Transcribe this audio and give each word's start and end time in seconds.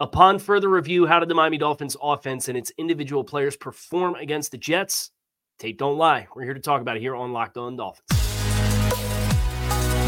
Upon 0.00 0.38
further 0.38 0.68
review, 0.68 1.06
how 1.06 1.18
did 1.18 1.28
the 1.28 1.34
Miami 1.34 1.58
Dolphins 1.58 1.96
offense 2.00 2.46
and 2.46 2.56
its 2.56 2.70
individual 2.78 3.24
players 3.24 3.56
perform 3.56 4.14
against 4.14 4.52
the 4.52 4.56
Jets? 4.56 5.10
Tape 5.58 5.76
don't 5.76 5.98
lie. 5.98 6.28
We're 6.36 6.44
here 6.44 6.54
to 6.54 6.60
talk 6.60 6.80
about 6.80 6.96
it 6.96 7.00
here 7.00 7.16
on 7.16 7.32
Locked 7.32 7.56
On 7.58 7.74
Dolphins. 7.74 8.06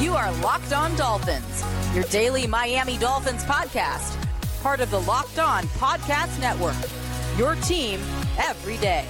You 0.00 0.14
are 0.14 0.30
Locked 0.42 0.72
On 0.72 0.94
Dolphins, 0.94 1.64
your 1.92 2.04
daily 2.04 2.46
Miami 2.46 2.98
Dolphins 2.98 3.42
podcast, 3.42 4.16
part 4.62 4.78
of 4.78 4.92
the 4.92 5.00
Locked 5.00 5.40
On 5.40 5.64
Podcast 5.64 6.38
Network. 6.38 6.76
Your 7.36 7.56
team 7.56 7.98
every 8.38 8.76
day. 8.76 9.04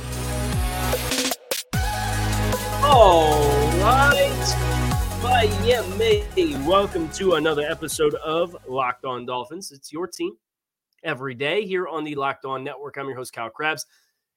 All 2.83 3.39
right, 3.83 5.21
Miami. 5.23 6.55
Welcome 6.67 7.11
to 7.11 7.35
another 7.35 7.67
episode 7.69 8.15
of 8.15 8.57
Locked 8.67 9.05
On 9.05 9.27
Dolphins. 9.27 9.73
It's 9.73 9.93
your 9.93 10.07
team 10.07 10.39
every 11.03 11.35
day 11.35 11.67
here 11.67 11.89
on 11.89 12.05
the 12.05 12.15
Locked 12.15 12.45
On 12.45 12.63
Network. 12.63 12.97
I'm 12.97 13.07
your 13.07 13.17
host, 13.17 13.33
Kyle 13.33 13.51
Crabbs, 13.51 13.87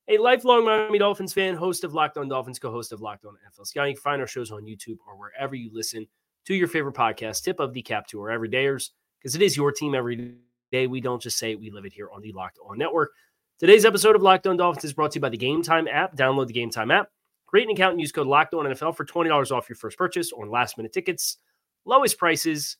a 0.08 0.17
lifelong 0.17 0.66
Miami 0.66 0.99
Dolphins 0.99 1.34
fan, 1.34 1.55
host 1.55 1.83
of 1.83 1.94
Locked 1.94 2.17
On 2.17 2.28
Dolphins, 2.28 2.59
co 2.59 2.72
host 2.72 2.92
of 2.92 3.02
Locked 3.02 3.25
On 3.25 3.33
NFL 3.33 3.67
Scouting. 3.67 3.92
You 3.92 3.95
can 3.95 4.02
find 4.02 4.22
our 4.22 4.28
shows 4.28 4.52
on 4.52 4.64
YouTube 4.64 4.97
or 5.08 5.17
wherever 5.17 5.55
you 5.55 5.70
listen 5.73 6.05
to 6.45 6.53
your 6.53 6.67
favorite 6.67 6.95
podcast. 6.95 7.44
Tip 7.44 7.59
of 7.59 7.73
the 7.73 7.81
cap 7.81 8.08
to 8.08 8.22
our 8.22 8.30
everydayers 8.30 8.89
because 9.20 9.36
it 9.36 9.42
is 9.42 9.55
your 9.55 9.72
team 9.72 9.95
every 9.95 10.36
day. 10.72 10.88
We 10.88 11.02
don't 11.02 11.22
just 11.22 11.38
say 11.38 11.52
it, 11.52 11.59
we 11.59 11.70
live 11.70 11.86
it 11.86 11.94
here 11.94 12.09
on 12.14 12.22
the 12.22 12.31
Locked 12.33 12.59
On 12.67 12.77
Network. 12.77 13.11
Today's 13.59 13.86
episode 13.86 14.16
of 14.16 14.22
Locked 14.22 14.48
On 14.48 14.58
Dolphins 14.58 14.83
is 14.83 14.94
brought 14.94 15.11
to 15.11 15.17
you 15.17 15.22
by 15.22 15.30
the 15.30 15.38
Game 15.38 15.61
Time 15.61 15.88
app. 15.88 16.16
Download 16.16 16.48
the 16.48 16.53
Game 16.53 16.70
Time 16.70 16.92
app, 16.92 17.09
create 17.45 17.67
an 17.67 17.73
account, 17.73 17.94
and 17.94 18.02
use 18.02 18.11
code 18.11 18.27
Locked 18.27 18.53
On 18.53 18.66
NFL 18.66 18.95
for 18.95 19.05
$20 19.05 19.52
off 19.52 19.70
your 19.70 19.75
first 19.75 19.98
purchase 19.98 20.31
on 20.33 20.50
last 20.50 20.77
minute 20.77 20.92
tickets. 20.92 21.38
Lowest 21.86 22.17
prices 22.17 22.77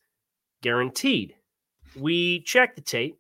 guaranteed. 0.62 1.36
We 1.96 2.42
check 2.42 2.76
the 2.76 2.82
tape 2.82 3.18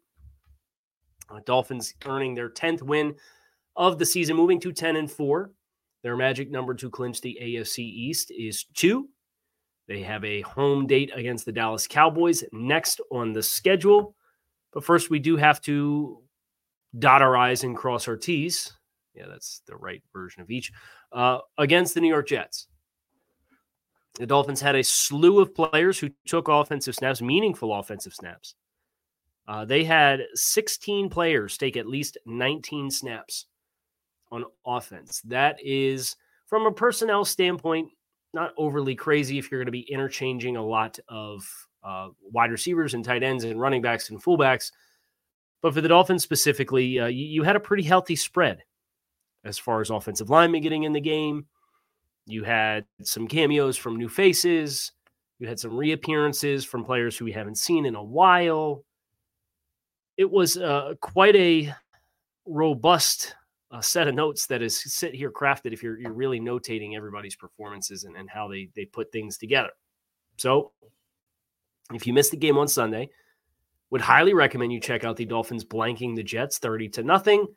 uh, 1.34 1.40
Dolphins 1.46 1.94
earning 2.06 2.36
their 2.36 2.50
10th 2.50 2.82
win 2.82 3.16
of 3.76 3.98
the 3.98 4.06
season, 4.06 4.36
moving 4.36 4.60
to 4.62 4.72
10 4.72 4.96
and 4.96 5.12
4. 5.12 5.52
Their 6.04 6.18
magic 6.18 6.52
number 6.52 6.74
to 6.76 6.90
clinch 6.90 7.22
the 7.22 7.38
AFC 7.42 7.80
East 7.80 8.32
is 8.32 8.66
two. 8.74 9.10
They 9.88 10.02
have 10.02 10.24
a 10.24 10.42
home 10.42 10.86
date 10.88 11.12
against 11.16 11.46
the 11.46 11.52
Dallas 11.52 11.88
Cowboys 11.88 12.44
next 12.52 13.02
on 13.12 13.34
the 13.34 13.44
schedule. 13.44 14.16
But 14.74 14.84
first, 14.84 15.10
we 15.10 15.20
do 15.20 15.38
have 15.38 15.62
to 15.62 16.22
dot 16.98 17.22
our 17.22 17.36
I's 17.38 17.64
and 17.64 17.76
cross 17.76 18.08
our 18.08 18.18
T's. 18.18 18.74
Yeah, 19.14 19.26
that's 19.30 19.62
the 19.68 19.76
right 19.76 20.02
version 20.12 20.42
of 20.42 20.50
each. 20.50 20.72
Uh, 21.12 21.40
against 21.58 21.94
the 21.94 22.02
New 22.02 22.08
York 22.08 22.28
Jets. 22.28 22.68
The 24.16 24.28
Dolphins 24.28 24.62
had 24.62 24.76
a 24.76 24.84
slew 24.84 25.40
of 25.40 25.56
players 25.56 26.00
who 26.00 26.10
took 26.28 26.48
offensive 26.48 26.96
snaps, 26.96 27.22
meaningful 27.22 27.74
offensive 27.74 28.14
snaps. 28.14 28.56
Uh, 29.48 29.66
they 29.66 29.84
had 29.84 30.22
16 30.36 31.10
players 31.10 31.58
take 31.58 31.76
at 31.76 31.88
least 31.88 32.18
19 32.26 32.90
snaps 32.90 33.48
on 34.32 34.46
offense. 34.66 35.22
That 35.22 35.58
is, 35.64 36.16
from 36.48 36.66
a 36.66 36.72
personnel 36.72 37.26
standpoint, 37.26 37.90
not 38.34 38.54
overly 38.58 38.96
crazy 38.96 39.38
if 39.38 39.52
you're 39.52 39.60
going 39.60 39.68
to 39.68 39.72
be 39.72 39.92
interchanging 39.92 40.58
a 40.58 40.66
lot 40.66 40.98
of 41.08 41.44
uh, 41.84 42.10
wide 42.22 42.52
receivers 42.52 42.94
and 42.94 43.04
tight 43.04 43.24
ends 43.24 43.44
and 43.44 43.60
running 43.60 43.82
backs 43.82 44.10
and 44.10 44.24
fullbacks. 44.24 44.72
But 45.62 45.74
for 45.74 45.82
the 45.82 45.88
Dolphins 45.88 46.24
specifically, 46.24 47.00
uh, 47.00 47.08
you, 47.08 47.26
you, 47.26 47.44
had 47.44 47.56
a 47.56 47.60
pretty 47.60 47.84
healthy 47.84 48.16
spread 48.16 48.64
as 49.46 49.58
far 49.58 49.82
as 49.82 49.90
offensive 49.90 50.30
linemen 50.30 50.62
getting 50.62 50.84
in 50.84 50.94
the 50.94 51.02
game. 51.02 51.46
You 52.26 52.44
had 52.44 52.86
some 53.02 53.28
cameos 53.28 53.78
from 53.78 53.98
new 53.98 54.10
faces. 54.10 54.94
You 55.40 55.48
had 55.48 55.60
some 55.60 55.76
reappearances 55.76 56.64
from 56.66 56.86
players 56.86 57.18
who 57.18 57.26
we 57.26 57.32
haven't 57.34 57.58
seen 57.58 57.86
in 57.86 57.96
a 57.96 58.04
while 58.04 58.84
it 60.18 60.30
was 60.30 60.58
uh, 60.58 60.94
quite 61.02 61.36
a 61.36 61.74
robust 62.46 63.36
uh, 63.72 63.82
set 63.82 64.08
of 64.08 64.16
notes 64.16 64.46
that 64.48 64.62
is 64.62 64.80
sit 64.80 65.16
here 65.16 65.32
crafted 65.32 65.74
if 65.74 65.82
you're 65.82 66.00
you're 66.00 66.14
really 66.14 66.40
notating 66.40 66.96
everybody's 66.96 67.36
performances 67.36 68.04
and, 68.04 68.16
and 68.16 68.30
how 68.30 68.48
they 68.48 68.70
they 68.76 68.86
put 68.86 69.12
things 69.12 69.38
together. 69.38 69.72
So 70.38 70.72
if 71.94 72.06
you 72.06 72.14
missed 72.14 72.32
the 72.32 72.38
game 72.38 72.58
on 72.58 72.68
Sunday, 72.68 73.10
would 73.90 74.02
highly 74.02 74.34
recommend 74.34 74.72
you 74.72 74.80
check 74.80 75.04
out 75.04 75.16
the 75.16 75.26
Dolphins 75.26 75.66
blanking 75.66 76.16
the 76.16 76.24
Jets 76.24 76.60
30 76.60 76.90
to 76.90 77.04
nothing. 77.04 77.48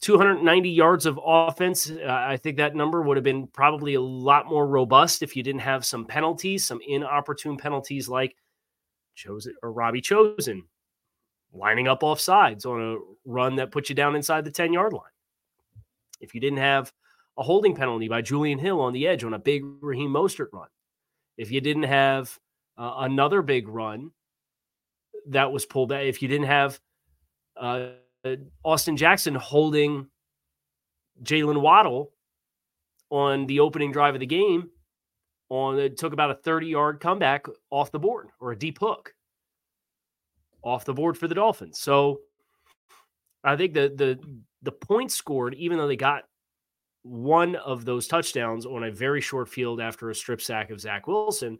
290 0.00 0.70
yards 0.70 1.06
of 1.06 1.18
offense. 1.24 1.90
Uh, 1.90 2.06
I 2.06 2.36
think 2.36 2.56
that 2.58 2.76
number 2.76 3.02
would 3.02 3.16
have 3.16 3.24
been 3.24 3.48
probably 3.48 3.94
a 3.94 4.00
lot 4.00 4.46
more 4.46 4.64
robust 4.66 5.22
if 5.24 5.34
you 5.34 5.42
didn't 5.42 5.62
have 5.62 5.84
some 5.84 6.04
penalties, 6.04 6.64
some 6.64 6.78
inopportune 6.86 7.56
penalties 7.56 8.08
like 8.08 8.36
Chosen 9.16 9.54
or 9.60 9.72
Robbie 9.72 10.00
Chosen 10.00 10.62
lining 11.52 11.88
up 11.88 12.02
off 12.02 12.20
sides 12.20 12.64
on 12.64 12.80
a 12.80 12.96
run 13.24 13.56
that 13.56 13.70
puts 13.70 13.88
you 13.88 13.94
down 13.94 14.16
inside 14.16 14.44
the 14.44 14.50
10 14.50 14.72
yard 14.72 14.92
line. 14.92 15.02
If 16.20 16.34
you 16.34 16.40
didn't 16.40 16.58
have 16.58 16.92
a 17.36 17.42
holding 17.42 17.74
penalty 17.74 18.08
by 18.08 18.22
Julian 18.22 18.58
Hill 18.58 18.80
on 18.80 18.92
the 18.92 19.06
edge 19.06 19.24
on 19.24 19.34
a 19.34 19.38
big 19.38 19.62
Raheem 19.80 20.10
Mostert 20.10 20.48
run, 20.52 20.68
if 21.36 21.50
you 21.50 21.60
didn't 21.60 21.84
have 21.84 22.36
uh, 22.76 22.94
another 22.98 23.42
big 23.42 23.68
run 23.68 24.10
that 25.28 25.52
was 25.52 25.64
pulled 25.64 25.90
back, 25.90 26.04
if 26.04 26.20
you 26.20 26.28
didn't 26.28 26.46
have 26.46 26.80
uh, 27.56 27.90
Austin 28.64 28.96
Jackson 28.96 29.34
holding 29.34 30.08
Jaylen 31.22 31.60
Waddle 31.60 32.12
on 33.10 33.46
the 33.46 33.60
opening 33.60 33.92
drive 33.92 34.14
of 34.14 34.20
the 34.20 34.26
game, 34.26 34.70
on 35.50 35.78
it 35.78 35.96
took 35.96 36.12
about 36.12 36.30
a 36.30 36.34
30 36.34 36.66
yard 36.66 37.00
comeback 37.00 37.46
off 37.70 37.90
the 37.90 37.98
board 37.98 38.28
or 38.40 38.52
a 38.52 38.58
deep 38.58 38.78
hook 38.78 39.14
off 40.68 40.84
the 40.84 40.94
board 40.94 41.16
for 41.16 41.28
the 41.28 41.34
Dolphins. 41.34 41.80
So 41.80 42.20
I 43.44 43.56
think 43.56 43.74
the 43.74 43.92
the 43.94 44.18
the 44.62 44.72
points 44.72 45.14
scored, 45.14 45.54
even 45.54 45.78
though 45.78 45.86
they 45.86 45.96
got 45.96 46.24
one 47.02 47.56
of 47.56 47.84
those 47.84 48.06
touchdowns 48.06 48.66
on 48.66 48.84
a 48.84 48.90
very 48.90 49.20
short 49.20 49.48
field 49.48 49.80
after 49.80 50.10
a 50.10 50.14
strip 50.14 50.40
sack 50.40 50.70
of 50.70 50.80
Zach 50.80 51.06
Wilson, 51.06 51.58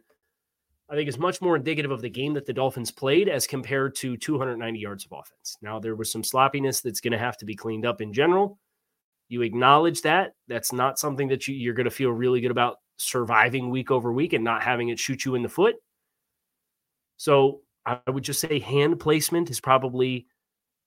I 0.89 0.95
think 0.95 1.07
is 1.07 1.17
much 1.17 1.41
more 1.41 1.55
indicative 1.55 1.91
of 1.91 2.01
the 2.01 2.09
game 2.09 2.33
that 2.33 2.45
the 2.45 2.53
Dolphins 2.53 2.91
played 2.91 3.29
as 3.29 3.47
compared 3.47 3.95
to 3.95 4.17
290 4.17 4.79
yards 4.79 5.05
of 5.05 5.11
offense. 5.11 5.57
Now 5.61 5.79
there 5.79 5.95
was 5.95 6.11
some 6.11 6.23
sloppiness 6.23 6.81
that's 6.81 6.99
going 6.99 7.11
to 7.11 7.17
have 7.17 7.37
to 7.37 7.45
be 7.45 7.55
cleaned 7.55 7.85
up 7.85 8.01
in 8.01 8.11
general. 8.11 8.59
You 9.29 9.43
acknowledge 9.43 10.01
that. 10.01 10.33
That's 10.47 10.73
not 10.73 10.99
something 10.99 11.27
that 11.29 11.47
you, 11.47 11.55
you're 11.55 11.75
going 11.75 11.85
to 11.85 11.91
feel 11.91 12.11
really 12.11 12.41
good 12.41 12.51
about 12.51 12.77
surviving 12.97 13.69
week 13.69 13.91
over 13.91 14.11
week 14.11 14.33
and 14.33 14.43
not 14.43 14.63
having 14.63 14.89
it 14.89 14.99
shoot 14.99 15.25
you 15.25 15.35
in 15.35 15.43
the 15.43 15.49
foot. 15.49 15.75
So 17.17 17.61
I 17.89 18.11
would 18.11 18.23
just 18.23 18.39
say 18.39 18.59
hand 18.59 18.99
placement 18.99 19.49
is 19.49 19.59
probably 19.59 20.27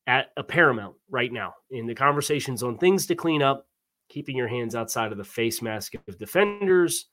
at 0.07 0.31
a 0.37 0.43
paramount 0.43 0.95
right 1.11 1.33
now 1.33 1.55
in 1.71 1.87
the 1.87 1.95
conversations 1.95 2.63
on 2.63 2.79
things 2.79 3.07
to 3.07 3.15
clean 3.15 3.43
up, 3.43 3.67
keeping 4.09 4.37
your 4.37 4.49
hands 4.49 4.75
outside 4.75 5.11
of 5.11 5.19
the 5.19 5.25
face 5.25 5.63
mask 5.63 5.95
of 5.95 6.19
defenders, 6.19 7.07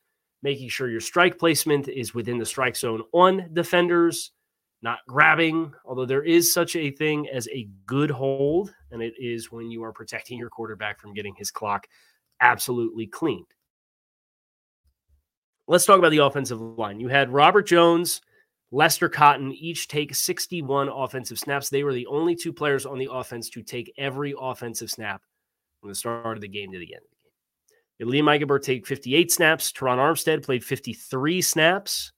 making 0.44 0.70
sure 0.70 0.90
your 0.90 1.00
strike 1.02 1.38
placement 1.40 1.88
is 1.88 2.14
within 2.14 2.38
the 2.38 2.46
strike 2.46 2.76
zone 2.76 3.04
on 3.14 3.50
defenders, 3.54 4.32
not 4.82 5.00
grabbing, 5.08 5.74
although 5.86 6.06
there 6.06 6.24
is 6.24 6.54
such 6.54 6.76
a 6.76 6.92
thing 6.92 7.28
as 7.30 7.48
a 7.50 7.68
good 7.86 8.12
hold, 8.12 8.74
and 8.92 9.02
it 9.02 9.14
is 9.20 9.52
when 9.52 9.72
you 9.72 9.84
are 9.84 9.92
protecting 9.92 10.38
your 10.38 10.50
quarterback 10.50 11.00
from 11.00 11.14
getting 11.14 11.36
his 11.36 11.52
clock 11.52 11.88
absolutely 12.42 13.08
cleaned. 13.08 13.46
Let's 15.68 15.86
talk 15.86 16.00
about 16.00 16.12
the 16.12 16.20
offensive 16.20 16.60
line. 16.60 17.00
You 17.00 17.10
had 17.10 17.32
Robert 17.32 17.68
Jones 17.68 18.22
Lester 18.72 19.10
Cotton 19.10 19.52
each 19.52 19.88
take 19.88 20.14
61 20.14 20.90
offensive 20.90 21.40
snaps. 21.40 21.70
They 21.70 21.84
were 21.84 21.94
the 21.94 22.08
only 22.08 22.36
two 22.36 22.54
players 22.54 22.86
on 22.86 23.00
the 23.00 23.10
offense 23.12 23.50
to 23.52 23.64
take 23.64 23.94
every 23.98 24.36
offensive 24.40 24.92
snap 24.92 25.24
from 25.80 25.90
the 25.90 25.96
start 25.96 26.38
of 26.38 26.42
the 26.42 26.48
game 26.48 26.72
to 26.72 26.78
the 26.78 26.94
end 26.94 27.02
of 27.04 27.10
the 27.10 28.06
game. 28.06 28.26
Liam 28.26 28.26
Eichenberg 28.26 28.62
take 28.62 28.86
58 28.86 29.32
snaps. 29.32 29.72
Terron 29.72 29.98
Armstead 29.98 30.44
played 30.44 30.64
53 30.64 31.42
snaps. 31.42 32.12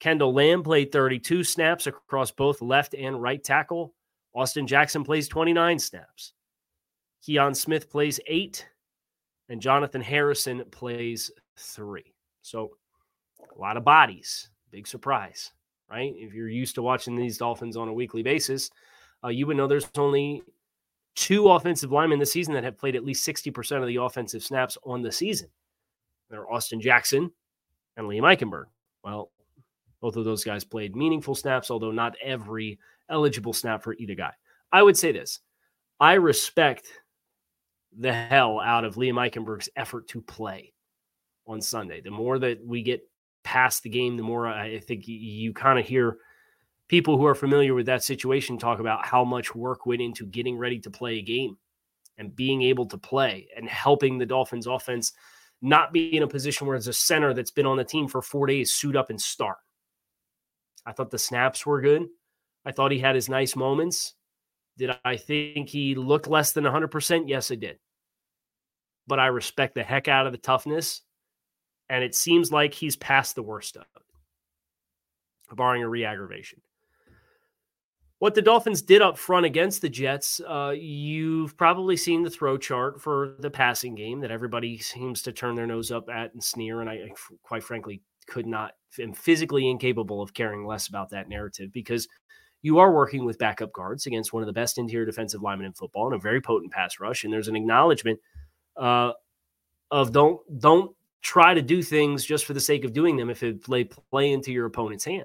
Kendall 0.00 0.32
Lamm 0.32 0.64
played 0.64 0.90
32 0.90 1.44
snaps 1.44 1.86
across 1.86 2.30
both 2.30 2.62
left 2.62 2.94
and 2.94 3.20
right 3.20 3.42
tackle. 3.42 3.94
Austin 4.34 4.66
Jackson 4.66 5.04
plays 5.04 5.28
29 5.28 5.78
snaps. 5.78 6.32
Kion 7.26 7.54
Smith 7.54 7.90
plays 7.90 8.20
eight. 8.26 8.66
And 9.50 9.60
Jonathan 9.62 10.02
Harrison 10.02 10.62
plays 10.70 11.30
three. 11.58 12.14
So 12.42 12.72
a 13.56 13.58
lot 13.58 13.76
of 13.76 13.84
bodies. 13.84 14.50
Big 14.70 14.86
surprise 14.86 15.52
right? 15.90 16.14
If 16.16 16.34
you're 16.34 16.48
used 16.48 16.74
to 16.76 16.82
watching 16.82 17.16
these 17.16 17.38
Dolphins 17.38 17.76
on 17.76 17.88
a 17.88 17.92
weekly 17.92 18.22
basis, 18.22 18.70
uh, 19.24 19.28
you 19.28 19.46
would 19.46 19.56
know 19.56 19.66
there's 19.66 19.88
only 19.96 20.42
two 21.14 21.48
offensive 21.50 21.90
linemen 21.90 22.18
this 22.18 22.32
season 22.32 22.54
that 22.54 22.64
have 22.64 22.78
played 22.78 22.94
at 22.94 23.04
least 23.04 23.26
60% 23.26 23.80
of 23.80 23.88
the 23.88 23.96
offensive 23.96 24.42
snaps 24.42 24.78
on 24.84 25.02
the 25.02 25.10
season. 25.10 25.48
They're 26.30 26.50
Austin 26.50 26.80
Jackson 26.80 27.30
and 27.96 28.06
Liam 28.06 28.22
Eichenberg. 28.22 28.66
Well, 29.02 29.30
both 30.00 30.16
of 30.16 30.24
those 30.24 30.44
guys 30.44 30.64
played 30.64 30.94
meaningful 30.94 31.34
snaps, 31.34 31.70
although 31.70 31.90
not 31.90 32.14
every 32.22 32.78
eligible 33.08 33.52
snap 33.52 33.82
for 33.82 33.94
either 33.94 34.14
guy. 34.14 34.32
I 34.70 34.82
would 34.82 34.96
say 34.96 35.12
this 35.12 35.40
I 35.98 36.14
respect 36.14 36.86
the 37.98 38.12
hell 38.12 38.60
out 38.60 38.84
of 38.84 38.94
Liam 38.94 39.14
Eichenberg's 39.14 39.68
effort 39.76 40.06
to 40.08 40.20
play 40.20 40.72
on 41.46 41.60
Sunday. 41.60 42.00
The 42.00 42.10
more 42.10 42.38
that 42.38 42.64
we 42.64 42.82
get 42.82 43.02
past 43.48 43.82
the 43.82 43.88
game, 43.88 44.18
the 44.18 44.22
more 44.22 44.46
I 44.46 44.78
think 44.78 45.04
you 45.08 45.54
kind 45.54 45.78
of 45.78 45.86
hear 45.86 46.18
people 46.86 47.16
who 47.16 47.24
are 47.24 47.34
familiar 47.34 47.72
with 47.72 47.86
that 47.86 48.04
situation 48.04 48.58
talk 48.58 48.78
about 48.78 49.06
how 49.06 49.24
much 49.24 49.54
work 49.54 49.86
went 49.86 50.02
into 50.02 50.26
getting 50.26 50.58
ready 50.58 50.78
to 50.80 50.90
play 50.90 51.14
a 51.14 51.22
game 51.22 51.56
and 52.18 52.36
being 52.36 52.60
able 52.60 52.84
to 52.84 52.98
play 52.98 53.48
and 53.56 53.66
helping 53.66 54.18
the 54.18 54.26
Dolphins 54.26 54.66
offense 54.66 55.12
not 55.62 55.94
be 55.94 56.14
in 56.14 56.22
a 56.22 56.28
position 56.28 56.66
where 56.66 56.76
there's 56.76 56.88
a 56.88 56.92
center 56.92 57.32
that's 57.32 57.50
been 57.50 57.64
on 57.64 57.78
the 57.78 57.84
team 57.84 58.06
for 58.06 58.20
four 58.20 58.46
days 58.46 58.74
suit 58.74 58.94
up 58.94 59.08
and 59.08 59.18
start. 59.18 59.56
I 60.84 60.92
thought 60.92 61.10
the 61.10 61.18
snaps 61.18 61.64
were 61.64 61.80
good. 61.80 62.06
I 62.66 62.72
thought 62.72 62.92
he 62.92 62.98
had 62.98 63.14
his 63.14 63.30
nice 63.30 63.56
moments. 63.56 64.14
Did 64.76 64.90
I 65.06 65.16
think 65.16 65.70
he 65.70 65.94
looked 65.94 66.28
less 66.28 66.52
than 66.52 66.64
100%? 66.64 67.24
Yes, 67.28 67.50
I 67.50 67.54
did. 67.54 67.78
But 69.06 69.18
I 69.18 69.28
respect 69.28 69.74
the 69.74 69.82
heck 69.82 70.06
out 70.06 70.26
of 70.26 70.32
the 70.32 70.38
toughness. 70.38 71.00
And 71.90 72.04
it 72.04 72.14
seems 72.14 72.52
like 72.52 72.74
he's 72.74 72.96
past 72.96 73.34
the 73.34 73.42
worst 73.42 73.76
of 73.76 73.84
it, 73.96 75.56
barring 75.56 75.82
a 75.82 75.88
re 75.88 76.04
aggravation. 76.04 76.60
What 78.18 78.34
the 78.34 78.42
Dolphins 78.42 78.82
did 78.82 79.00
up 79.00 79.16
front 79.16 79.46
against 79.46 79.80
the 79.80 79.88
Jets, 79.88 80.40
uh, 80.40 80.74
you've 80.76 81.56
probably 81.56 81.96
seen 81.96 82.22
the 82.22 82.30
throw 82.30 82.58
chart 82.58 83.00
for 83.00 83.36
the 83.38 83.50
passing 83.50 83.94
game 83.94 84.20
that 84.20 84.32
everybody 84.32 84.76
seems 84.78 85.22
to 85.22 85.32
turn 85.32 85.54
their 85.54 85.68
nose 85.68 85.92
up 85.92 86.08
at 86.10 86.34
and 86.34 86.42
sneer. 86.42 86.80
And 86.80 86.90
I, 86.90 87.12
quite 87.44 87.62
frankly, 87.62 88.02
could 88.26 88.46
not, 88.46 88.72
am 88.98 89.12
physically 89.12 89.70
incapable 89.70 90.20
of 90.20 90.34
caring 90.34 90.66
less 90.66 90.88
about 90.88 91.10
that 91.10 91.28
narrative 91.28 91.72
because 91.72 92.08
you 92.62 92.78
are 92.78 92.92
working 92.92 93.24
with 93.24 93.38
backup 93.38 93.72
guards 93.72 94.06
against 94.06 94.32
one 94.32 94.42
of 94.42 94.48
the 94.48 94.52
best 94.52 94.78
interior 94.78 95.06
defensive 95.06 95.42
linemen 95.42 95.66
in 95.66 95.72
football 95.72 96.06
and 96.06 96.16
a 96.16 96.18
very 96.18 96.40
potent 96.40 96.72
pass 96.72 96.98
rush. 96.98 97.22
And 97.22 97.32
there's 97.32 97.48
an 97.48 97.56
acknowledgement 97.56 98.18
uh, 98.76 99.12
of 99.90 100.12
don't 100.12 100.40
don't 100.60 100.94
try 101.22 101.54
to 101.54 101.62
do 101.62 101.82
things 101.82 102.24
just 102.24 102.44
for 102.44 102.54
the 102.54 102.60
sake 102.60 102.84
of 102.84 102.92
doing 102.92 103.16
them 103.16 103.30
if 103.30 103.42
it 103.42 103.62
play 103.62 103.84
play 103.84 104.32
into 104.32 104.52
your 104.52 104.66
opponent's 104.66 105.04
hand. 105.04 105.24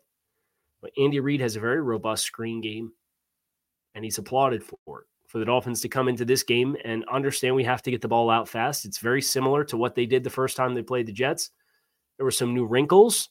But 0.81 0.91
Andy 0.97 1.19
Reid 1.19 1.41
has 1.41 1.55
a 1.55 1.61
very 1.61 1.81
robust 1.81 2.25
screen 2.25 2.61
game, 2.61 2.91
and 3.95 4.03
he's 4.03 4.17
applauded 4.17 4.63
for 4.63 5.01
it. 5.01 5.07
For 5.27 5.39
the 5.39 5.45
Dolphins 5.45 5.81
to 5.81 5.89
come 5.89 6.09
into 6.09 6.25
this 6.25 6.43
game 6.43 6.77
and 6.85 7.03
understand 7.05 7.55
we 7.55 7.63
have 7.63 7.81
to 7.83 7.89
get 7.89 8.01
the 8.01 8.07
ball 8.07 8.29
out 8.29 8.47
fast. 8.47 8.85
It's 8.85 8.99
very 8.99 9.21
similar 9.21 9.63
to 9.63 9.77
what 9.77 9.95
they 9.95 10.05
did 10.05 10.23
the 10.23 10.29
first 10.29 10.55
time 10.55 10.75
they 10.75 10.83
played 10.83 11.07
the 11.07 11.11
Jets. 11.11 11.49
There 12.17 12.23
were 12.23 12.29
some 12.29 12.53
new 12.53 12.65
wrinkles 12.65 13.29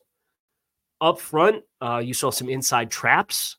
up 1.01 1.21
front. 1.21 1.63
Uh, 1.81 1.99
you 1.99 2.13
saw 2.13 2.31
some 2.31 2.49
inside 2.49 2.91
traps 2.91 3.57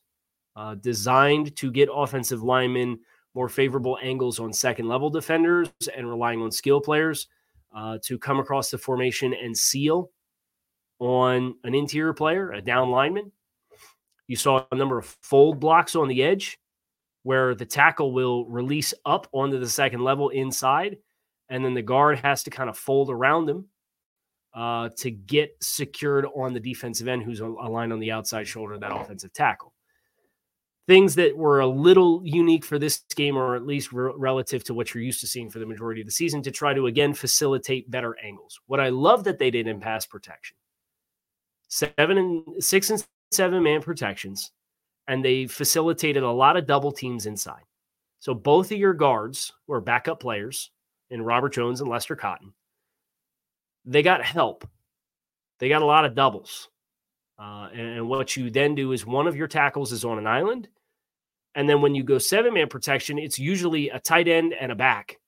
uh, 0.58 0.76
designed 0.76 1.56
to 1.56 1.72
get 1.72 1.88
offensive 1.90 2.44
linemen 2.44 3.00
more 3.36 3.50
favorable 3.50 3.98
angles 4.02 4.40
on 4.40 4.54
second 4.54 4.88
level 4.88 5.10
defenders 5.10 5.70
and 5.96 6.10
relying 6.10 6.42
on 6.42 6.52
skill 6.52 6.82
players 6.82 7.28
uh, 7.74 7.98
to 8.04 8.18
come 8.18 8.40
across 8.40 8.70
the 8.70 8.78
formation 8.78 9.34
and 9.34 9.58
seal 9.58 10.12
on 11.00 11.56
an 11.64 11.76
interior 11.76 12.14
player, 12.14 12.52
a 12.52 12.62
down 12.62 12.90
lineman. 12.90 13.32
You 14.28 14.36
saw 14.36 14.66
a 14.72 14.76
number 14.76 14.98
of 14.98 15.06
fold 15.22 15.60
blocks 15.60 15.96
on 15.96 16.08
the 16.08 16.24
edge 16.24 16.60
where 17.24 17.56
the 17.56 17.66
tackle 17.66 18.14
will 18.14 18.46
release 18.46 18.94
up 19.06 19.28
onto 19.32 19.60
the 19.60 19.70
second 19.70 20.04
level 20.04 20.30
inside, 20.30 20.98
and 21.50 21.64
then 21.64 21.74
the 21.74 21.82
guard 21.82 22.20
has 22.20 22.44
to 22.44 22.50
kind 22.50 22.70
of 22.70 22.78
fold 22.78 23.10
around 23.10 23.50
him 23.50 23.66
uh, 24.54 24.90
to 24.98 25.10
get 25.10 25.56
secured 25.62 26.26
on 26.36 26.54
the 26.54 26.60
defensive 26.60 27.08
end 27.08 27.24
who's 27.24 27.40
aligned 27.40 27.92
on 27.92 28.00
the 28.00 28.12
outside 28.12 28.48
shoulder 28.48 28.74
of 28.74 28.82
that 28.82 28.96
offensive 28.96 29.34
tackle. 29.34 29.73
Things 30.86 31.16
that 31.16 31.38
were 31.38 31.62
a 31.62 31.68
little 31.68 32.22
unique 32.26 32.66
for 32.66 32.78
this 32.78 33.04
game, 33.16 33.38
or 33.38 33.56
at 33.56 33.66
least 33.66 33.94
re- 33.94 34.12
relative 34.18 34.64
to 34.66 34.74
what 34.74 34.94
you're 34.94 35.04
used 35.04 35.22
to 35.22 35.28
seeing 35.28 35.50
for 35.50 35.60
the 35.60 35.66
majority 35.66 36.02
of 36.02 36.08
the 36.08 36.12
season, 36.12 36.42
to 36.44 36.52
try 36.52 36.74
to 36.74 36.88
again 36.88 37.14
facilitate 37.14 37.90
better 37.90 38.18
angles. 38.22 38.60
What 38.68 38.82
I 38.82 38.90
love 38.90 39.24
that 39.24 39.40
they 39.40 39.50
did 39.50 39.68
in 39.68 39.80
pass 39.80 40.06
protection 40.06 40.58
seven 41.70 42.18
and 42.18 42.64
six 42.64 42.90
and 42.90 43.04
seven 43.32 43.64
man 43.64 43.82
protections, 43.82 44.52
and 45.08 45.24
they 45.24 45.48
facilitated 45.48 46.22
a 46.24 46.32
lot 46.32 46.58
of 46.58 46.68
double 46.68 46.92
teams 46.92 47.26
inside. 47.26 47.64
So 48.20 48.34
both 48.34 48.72
of 48.72 48.78
your 48.78 48.94
guards 48.94 49.52
were 49.68 49.82
backup 49.82 50.20
players 50.20 50.72
in 51.10 51.22
Robert 51.22 51.54
Jones 51.54 51.82
and 51.82 51.90
Lester 51.90 52.16
Cotton. 52.16 52.54
They 53.86 54.02
got 54.02 54.24
help. 54.24 54.68
They 55.60 55.68
got 55.68 55.82
a 55.82 55.86
lot 55.86 56.06
of 56.06 56.16
doubles. 56.16 56.70
Uh, 57.40 57.70
and, 57.74 57.98
and 57.98 58.10
what 58.10 58.38
you 58.38 58.50
then 58.50 58.76
do 58.76 58.92
is 58.92 59.06
one 59.06 59.28
of 59.28 59.36
your 59.36 59.48
tackles 59.48 59.92
is 59.92 60.06
on 60.06 60.18
an 60.18 60.28
island. 60.28 60.68
And 61.56 61.70
then 61.70 61.82
when 61.82 61.96
you 61.96 62.04
go 62.04 62.18
seven 62.18 62.54
man 62.54 62.68
protection, 62.68 63.18
it's 63.18 63.40
usually 63.40 63.90
a 63.90 64.00
tight 64.00 64.28
end 64.28 64.54
and 64.54 64.72
a 64.72 64.76
back 64.76 65.20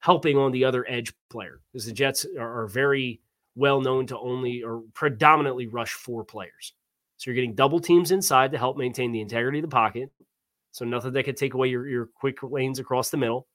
helping 0.00 0.38
on 0.38 0.52
the 0.52 0.64
other 0.64 0.86
edge 0.88 1.12
player 1.30 1.60
because 1.72 1.86
the 1.86 1.92
Jets 1.92 2.24
are, 2.38 2.62
are 2.62 2.66
very 2.66 3.20
well 3.56 3.80
known 3.80 4.06
to 4.06 4.18
only 4.18 4.62
or 4.62 4.82
predominantly 4.94 5.66
rush 5.66 5.92
four 5.92 6.24
players. 6.24 6.74
So 7.16 7.30
you're 7.30 7.34
getting 7.34 7.54
double 7.54 7.80
teams 7.80 8.12
inside 8.12 8.52
to 8.52 8.58
help 8.58 8.76
maintain 8.76 9.10
the 9.10 9.20
integrity 9.20 9.58
of 9.58 9.62
the 9.62 9.68
pocket. 9.68 10.10
So 10.70 10.84
nothing 10.84 11.12
that 11.12 11.24
could 11.24 11.36
take 11.36 11.54
away 11.54 11.68
your, 11.68 11.88
your 11.88 12.06
quick 12.06 12.42
lanes 12.42 12.78
across 12.78 13.10
the 13.10 13.16
middle. 13.16 13.48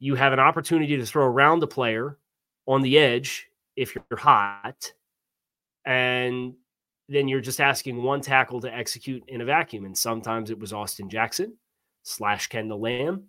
You 0.00 0.16
have 0.16 0.32
an 0.32 0.40
opportunity 0.40 0.96
to 0.96 1.06
throw 1.06 1.24
around 1.24 1.60
the 1.60 1.66
player 1.68 2.18
on 2.66 2.82
the 2.82 2.98
edge 2.98 3.48
if 3.76 3.94
you're 3.94 4.18
hot. 4.18 4.92
And 5.88 6.54
then 7.08 7.26
you're 7.28 7.40
just 7.40 7.60
asking 7.60 8.02
one 8.02 8.20
tackle 8.20 8.60
to 8.60 8.72
execute 8.72 9.24
in 9.28 9.40
a 9.40 9.44
vacuum. 9.44 9.86
And 9.86 9.96
sometimes 9.96 10.50
it 10.50 10.58
was 10.58 10.74
Austin 10.74 11.08
Jackson 11.08 11.56
slash 12.02 12.48
Kendall 12.48 12.80
Lamm. 12.80 13.22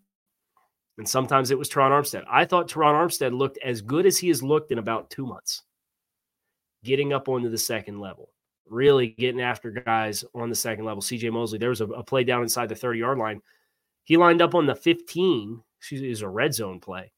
And 0.97 1.07
sometimes 1.07 1.49
it 1.49 1.57
was 1.57 1.69
Terron 1.69 1.91
Armstead. 1.91 2.25
I 2.29 2.43
thought 2.43 2.69
Terron 2.69 2.93
Armstead 2.93 3.35
looked 3.35 3.57
as 3.63 3.81
good 3.81 4.05
as 4.05 4.17
he 4.17 4.27
has 4.27 4.43
looked 4.43 4.73
in 4.73 4.79
about 4.79 5.09
two 5.09 5.25
months, 5.25 5.63
getting 6.83 7.13
up 7.13 7.29
onto 7.29 7.49
the 7.49 7.57
second 7.57 7.99
level 8.01 8.29
really 8.69 9.07
getting 9.07 9.41
after 9.41 9.71
guys 9.71 10.23
on 10.33 10.49
the 10.49 10.55
second 10.55 10.85
level. 10.85 11.01
CJ 11.01 11.31
Mosley, 11.31 11.57
there 11.57 11.69
was 11.69 11.81
a, 11.81 11.85
a 11.87 12.03
play 12.03 12.23
down 12.23 12.43
inside 12.43 12.69
the 12.69 12.75
30 12.75 12.99
yard 12.99 13.17
line. 13.17 13.41
He 14.03 14.17
lined 14.17 14.41
up 14.41 14.55
on 14.55 14.65
the 14.65 14.75
15. 14.75 15.61
excuse 15.79 16.01
Is 16.01 16.21
a 16.21 16.29
red 16.29 16.53
zone 16.53 16.79
play. 16.79 17.11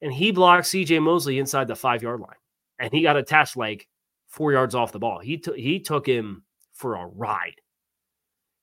And 0.00 0.12
he 0.12 0.32
blocked 0.32 0.66
CJ 0.66 1.02
Mosley 1.02 1.38
inside 1.38 1.68
the 1.68 1.76
five 1.76 2.02
yard 2.02 2.20
line. 2.20 2.36
And 2.78 2.92
he 2.92 3.02
got 3.02 3.16
attached 3.16 3.56
like 3.56 3.86
four 4.32 4.50
yards 4.50 4.74
off 4.74 4.92
the 4.92 4.98
ball. 4.98 5.18
He, 5.18 5.36
t- 5.36 5.60
he 5.60 5.78
took 5.78 6.06
him 6.06 6.42
for 6.72 6.96
a 6.96 7.06
ride. 7.06 7.60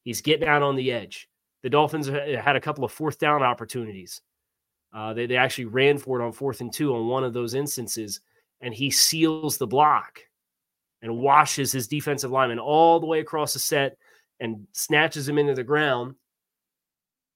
He's 0.04 0.22
getting 0.22 0.48
out 0.48 0.64
on 0.64 0.76
the 0.76 0.92
edge. 0.92 1.30
The 1.62 1.70
Dolphins 1.70 2.08
had 2.08 2.56
a 2.56 2.62
couple 2.62 2.84
of 2.84 2.92
fourth 2.92 3.20
down 3.20 3.44
opportunities. 3.44 4.20
Uh, 4.92 5.14
they, 5.14 5.28
they 5.28 5.36
actually 5.36 5.66
ran 5.66 6.00
for 6.00 6.20
it 6.20 6.26
on 6.26 6.32
fourth 6.32 6.62
and 6.62 6.74
two 6.74 6.96
on 6.96 7.08
one 7.08 7.24
of 7.24 7.34
those 7.34 7.54
instances, 7.54 8.22
and 8.62 8.74
he 8.74 8.90
seals 8.90 9.58
the 9.58 9.68
block 9.68 10.20
and 11.04 11.20
washes 11.20 11.72
his 11.72 11.88
defensive 11.88 12.32
lineman 12.32 12.58
all 12.58 13.00
the 13.00 13.06
way 13.06 13.20
across 13.20 13.54
the 13.54 13.60
set 13.60 13.98
and 14.40 14.66
snatches 14.72 15.30
him 15.30 15.38
into 15.38 15.54
the 15.54 15.64
ground. 15.64 16.16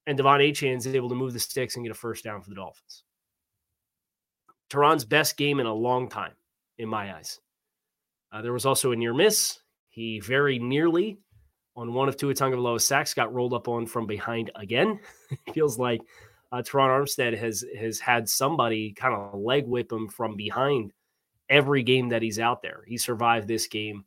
And 0.08 0.18
De'Von 0.18 0.40
Achane 0.40 0.78
is 0.78 0.88
able 0.88 1.10
to 1.10 1.16
move 1.16 1.34
the 1.34 1.40
sticks 1.40 1.76
and 1.76 1.86
get 1.86 1.92
a 1.92 1.96
first 1.96 2.24
down 2.24 2.42
for 2.42 2.50
the 2.50 2.56
Dolphins. 2.56 3.04
Terron's 4.70 5.06
best 5.06 5.38
game 5.38 5.60
in 5.60 5.68
a 5.68 5.74
long 5.74 6.10
time, 6.10 6.34
in 6.80 6.90
my 6.90 7.16
eyes. 7.16 7.40
Uh, 8.34 8.42
there 8.42 8.54
was 8.54 8.66
also 8.66 8.92
a 8.92 8.96
near 8.96 9.14
miss. 9.14 9.60
He 9.90 10.20
very 10.20 10.58
nearly, 10.58 11.20
on 11.76 11.94
one 11.94 12.10
of 12.10 12.18
Tua 12.18 12.34
Tagovailoa's 12.34 12.86
sacks, 12.86 13.14
got 13.14 13.34
rolled 13.34 13.54
up 13.54 13.68
on 13.68 13.86
from 13.86 14.08
behind 14.08 14.50
again. 14.56 15.00
feels 15.54 15.78
like 15.78 16.02
uh, 16.52 16.58
Terron 16.58 16.90
Armstead 16.90 17.38
has 17.38 17.64
has 17.80 18.00
had 18.00 18.28
somebody 18.28 18.92
kind 18.94 19.14
of 19.14 19.40
leg 19.40 19.68
whip 19.68 19.92
him 19.92 20.08
from 20.08 20.36
behind 20.36 20.92
every 21.50 21.84
game 21.84 22.10
that 22.10 22.24
he's 22.24 22.40
out 22.40 22.64
there. 22.64 22.84
He 22.88 22.98
survived 22.98 23.48
this 23.48 23.68
game. 23.68 24.04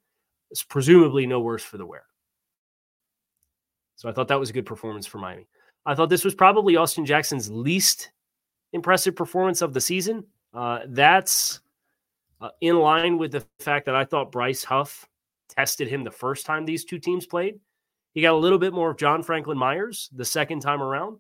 It's 0.50 0.64
presumably 0.64 1.26
no 1.26 1.40
worse 1.40 1.62
for 1.62 1.78
the 1.78 1.87
wear. 1.87 2.04
So 3.95 4.09
I 4.09 4.12
thought 4.12 4.28
that 4.28 4.40
was 4.40 4.50
a 4.50 4.52
good 4.52 4.66
performance 4.66 5.06
for 5.06 5.18
Miami. 5.18 5.47
I 5.87 5.95
thought 5.95 6.11
this 6.11 6.25
was 6.25 6.35
probably 6.35 6.76
Austin 6.76 7.06
Jackson's 7.06 7.50
least 7.50 8.11
impressive 8.73 9.14
performance 9.14 9.62
of 9.62 9.73
the 9.73 9.80
season. 9.80 10.25
Uh, 10.52 10.80
that's 10.88 11.61
uh, 12.40 12.50
in 12.61 12.78
line 12.78 13.19
with 13.19 13.33
the 13.33 13.45
fact 13.61 13.87
that 13.87 13.97
I 13.97 14.05
thought 14.05 14.33
Bryce 14.33 14.64
Huff 14.64 15.09
tested 15.49 15.88
him 15.88 16.05
the 16.05 16.11
first 16.11 16.47
time 16.47 16.64
these 16.64 16.85
two 16.85 16.99
teams 16.99 17.26
played. 17.26 17.59
He 18.12 18.23
got 18.23 18.35
a 18.35 18.38
little 18.38 18.59
bit 18.59 18.73
more 18.73 18.90
of 18.90 18.97
John 18.97 19.23
Franklin 19.23 19.59
Myers 19.59 20.09
the 20.14 20.25
second 20.25 20.61
time 20.61 20.83
around. 20.83 21.19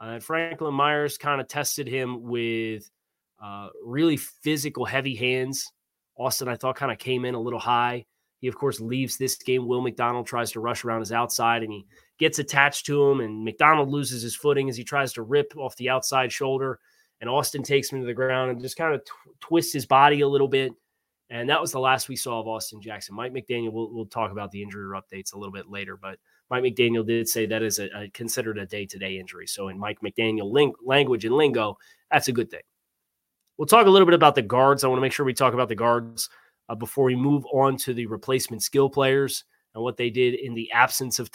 Uh, 0.00 0.18
Franklin 0.20 0.74
Myers 0.74 1.18
kind 1.18 1.40
of 1.40 1.48
tested 1.48 1.86
him 1.86 2.22
with 2.22 2.90
uh, 3.42 3.68
really 3.84 4.16
physical, 4.16 4.84
heavy 4.84 5.14
hands. 5.14 5.72
Austin, 6.16 6.48
I 6.48 6.56
thought, 6.56 6.76
kind 6.76 6.92
of 6.92 6.98
came 6.98 7.24
in 7.24 7.34
a 7.34 7.40
little 7.40 7.58
high. 7.58 8.06
He, 8.40 8.48
of 8.48 8.56
course, 8.56 8.80
leaves 8.80 9.16
this 9.16 9.36
game. 9.36 9.66
Will 9.66 9.80
McDonald 9.80 10.26
tries 10.26 10.52
to 10.52 10.60
rush 10.60 10.84
around 10.84 11.00
his 11.00 11.12
outside, 11.12 11.62
and 11.62 11.72
he 11.72 11.86
gets 12.18 12.38
attached 12.38 12.86
to 12.86 13.10
him, 13.10 13.20
and 13.20 13.44
McDonald 13.44 13.88
loses 13.88 14.22
his 14.22 14.36
footing 14.36 14.68
as 14.68 14.76
he 14.76 14.84
tries 14.84 15.12
to 15.14 15.22
rip 15.22 15.52
off 15.56 15.76
the 15.76 15.88
outside 15.88 16.32
shoulder. 16.32 16.78
And 17.20 17.30
Austin 17.30 17.62
takes 17.62 17.90
him 17.90 18.00
to 18.00 18.06
the 18.06 18.14
ground 18.14 18.50
and 18.50 18.60
just 18.60 18.76
kind 18.76 18.94
of 18.94 19.04
tw- 19.04 19.40
twists 19.40 19.72
his 19.72 19.86
body 19.86 20.20
a 20.20 20.28
little 20.28 20.48
bit. 20.48 20.72
And 21.30 21.48
that 21.48 21.60
was 21.60 21.72
the 21.72 21.80
last 21.80 22.08
we 22.08 22.16
saw 22.16 22.40
of 22.40 22.46
Austin 22.46 22.80
Jackson. 22.80 23.16
Mike 23.16 23.32
McDaniel, 23.32 23.72
we'll, 23.72 23.92
we'll 23.92 24.06
talk 24.06 24.30
about 24.30 24.50
the 24.50 24.62
injury 24.62 24.86
updates 24.96 25.34
a 25.34 25.38
little 25.38 25.52
bit 25.52 25.68
later, 25.68 25.96
but 25.96 26.18
Mike 26.50 26.62
McDaniel 26.62 27.04
did 27.04 27.28
say 27.28 27.46
that 27.46 27.62
is 27.62 27.78
a, 27.78 27.88
a 27.96 28.08
considered 28.10 28.58
a 28.58 28.66
day 28.66 28.86
to 28.86 28.98
day 28.98 29.18
injury. 29.18 29.46
So, 29.46 29.68
in 29.68 29.78
Mike 29.78 29.98
McDaniel 30.04 30.52
language 30.84 31.24
and 31.24 31.34
lingo, 31.34 31.78
that's 32.10 32.28
a 32.28 32.32
good 32.32 32.50
thing. 32.50 32.60
We'll 33.58 33.66
talk 33.66 33.86
a 33.86 33.90
little 33.90 34.06
bit 34.06 34.14
about 34.14 34.34
the 34.34 34.42
guards. 34.42 34.84
I 34.84 34.88
want 34.88 34.98
to 34.98 35.02
make 35.02 35.12
sure 35.12 35.26
we 35.26 35.34
talk 35.34 35.54
about 35.54 35.68
the 35.68 35.74
guards 35.74 36.28
uh, 36.68 36.74
before 36.74 37.04
we 37.04 37.16
move 37.16 37.44
on 37.52 37.76
to 37.78 37.94
the 37.94 38.06
replacement 38.06 38.62
skill 38.62 38.88
players 38.88 39.44
and 39.74 39.82
what 39.82 39.96
they 39.96 40.10
did 40.10 40.34
in 40.34 40.54
the 40.54 40.70
absence 40.72 41.18
of 41.18 41.30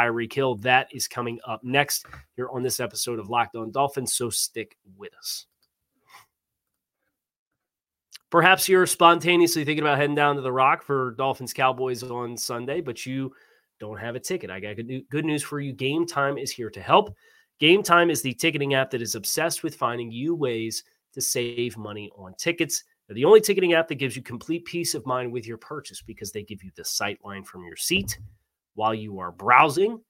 Tyreek 0.00 0.32
Hill. 0.32 0.56
That 0.56 0.88
is 0.92 1.08
coming 1.08 1.38
up 1.46 1.62
next 1.62 2.06
here 2.36 2.48
on 2.48 2.62
this 2.62 2.80
episode 2.80 3.18
of 3.18 3.28
Locked 3.28 3.56
On 3.56 3.70
Dolphins. 3.70 4.14
So 4.14 4.30
stick 4.30 4.76
with 4.96 5.14
us. 5.14 5.46
Perhaps 8.30 8.68
you're 8.68 8.86
spontaneously 8.86 9.64
thinking 9.64 9.82
about 9.82 9.98
heading 9.98 10.14
down 10.14 10.36
to 10.36 10.42
the 10.42 10.52
Rock 10.52 10.84
for 10.84 11.16
Dolphins 11.18 11.52
Cowboys 11.52 12.04
on 12.04 12.36
Sunday, 12.36 12.80
but 12.80 13.04
you 13.04 13.32
don't 13.80 13.98
have 13.98 14.14
a 14.14 14.20
ticket. 14.20 14.50
I 14.50 14.60
got 14.60 14.76
good 15.10 15.24
news 15.24 15.42
for 15.42 15.58
you. 15.58 15.72
Game 15.72 16.06
Time 16.06 16.38
is 16.38 16.52
here 16.52 16.70
to 16.70 16.80
help. 16.80 17.14
Game 17.58 17.82
Time 17.82 18.08
is 18.08 18.22
the 18.22 18.32
ticketing 18.34 18.74
app 18.74 18.90
that 18.90 19.02
is 19.02 19.16
obsessed 19.16 19.64
with 19.64 19.74
finding 19.74 20.12
you 20.12 20.34
ways 20.34 20.84
to 21.12 21.20
save 21.20 21.76
money 21.76 22.08
on 22.16 22.34
tickets. 22.34 22.84
They're 23.06 23.16
the 23.16 23.24
only 23.24 23.40
ticketing 23.40 23.72
app 23.72 23.88
that 23.88 23.96
gives 23.96 24.14
you 24.14 24.22
complete 24.22 24.64
peace 24.64 24.94
of 24.94 25.04
mind 25.04 25.32
with 25.32 25.44
your 25.44 25.58
purchase 25.58 26.00
because 26.00 26.30
they 26.30 26.44
give 26.44 26.62
you 26.62 26.70
the 26.76 26.84
sight 26.84 27.18
line 27.24 27.42
from 27.42 27.64
your 27.64 27.76
seat 27.76 28.16
while 28.80 28.94
you 28.94 29.18
are 29.18 29.30
browsing. 29.30 30.00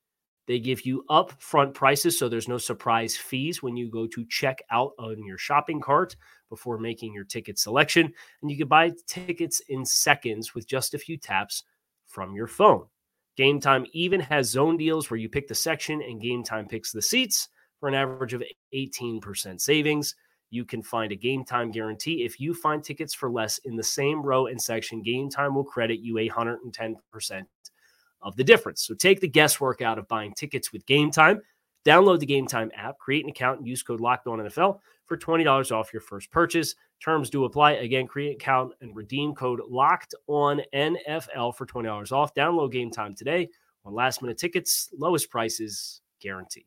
They 0.47 0.61
give 0.61 0.87
you 0.87 1.05
upfront 1.11 1.75
prices, 1.75 2.17
so 2.17 2.29
there's 2.29 2.47
no 2.47 2.57
surprise 2.57 3.17
fees 3.17 3.65
when 3.65 3.77
you 3.77 3.91
go 3.91 4.07
to 4.07 4.25
check 4.27 4.63
out 4.71 4.93
on 4.97 5.25
your 5.27 5.39
shopping 5.39 5.81
cart 5.81 6.15
before 6.49 6.79
making 6.79 7.13
your 7.13 7.25
ticket 7.25 7.59
selection. 7.59 8.13
And 8.41 8.49
you 8.49 8.57
can 8.57 8.69
buy 8.69 8.93
tickets 9.09 9.61
in 9.71 9.85
seconds 9.85 10.55
with 10.55 10.69
just 10.69 10.95
a 10.95 10.99
few 10.99 11.17
taps 11.17 11.65
from 12.07 12.33
your 12.37 12.47
phone. 12.47 12.87
Game 13.37 13.59
Time 13.59 13.87
even 13.93 14.21
has 14.21 14.51
zone 14.51 14.77
deals 14.77 15.11
where 15.11 15.19
you 15.19 15.29
pick 15.29 15.49
the 15.49 15.55
section 15.57 16.01
and 16.01 16.23
Game 16.23 16.45
Time 16.45 16.69
picks 16.69 16.93
the 16.93 17.03
seats 17.03 17.49
for 17.81 17.89
an 17.89 17.97
average 17.97 18.35
of 18.35 18.45
18% 18.73 19.61
savings. 19.61 20.15
You 20.51 20.65
can 20.65 20.81
find 20.81 21.11
a 21.11 21.17
game 21.17 21.45
time 21.45 21.73
guarantee. 21.73 22.25
If 22.25 22.39
you 22.39 22.55
find 22.55 22.85
tickets 22.85 23.15
for 23.15 23.31
less 23.31 23.59
in 23.65 23.75
the 23.75 23.83
same 23.83 24.23
row 24.23 24.47
and 24.47 24.63
section, 24.63 25.03
game 25.03 25.29
time 25.29 25.57
will 25.57 25.65
credit 25.65 25.99
you 25.99 26.15
110% 26.15 26.97
of 28.23 28.37
the 28.37 28.45
difference. 28.45 28.83
So 28.83 28.95
take 28.95 29.21
the 29.21 29.29
guesswork 29.29 29.83
out 29.83 29.99
of 29.99 30.09
buying 30.09 30.33
tickets 30.35 30.73
with 30.73 30.87
game 30.87 31.11
time. 31.11 31.41
Download 31.87 32.19
the 32.19 32.27
Game 32.27 32.47
Time 32.47 32.71
app, 32.75 32.99
create 32.99 33.25
an 33.25 33.31
account, 33.31 33.59
and 33.59 33.69
use 33.69 33.83
code 33.83 34.01
Locked 34.01 34.27
On 34.27 34.39
NFL 34.39 34.81
for 35.07 35.17
twenty 35.17 35.45
dollars 35.45 35.73
off 35.73 35.93
your 35.93 36.03
first 36.03 36.31
purchase. 36.31 36.75
Terms 37.03 37.31
do 37.31 37.45
apply. 37.45 37.73
Again, 37.73 38.07
create 38.07 38.31
an 38.31 38.35
account 38.35 38.73
and 38.83 38.95
redeem 38.95 39.35
code 39.35 39.61
Locked 39.69 40.15
On 40.27 40.61
NFL 40.75 41.57
for 41.57 41.65
twenty 41.65 41.89
dollars 41.89 42.13
off. 42.13 42.35
Download 42.35 42.71
Game 42.71 42.91
Time 42.91 43.15
today 43.15 43.49
on 43.85 43.95
last 43.95 44.21
minute 44.21 44.37
tickets, 44.37 44.91
lowest 44.99 45.31
prices 45.31 46.03
guaranteed. 46.21 46.67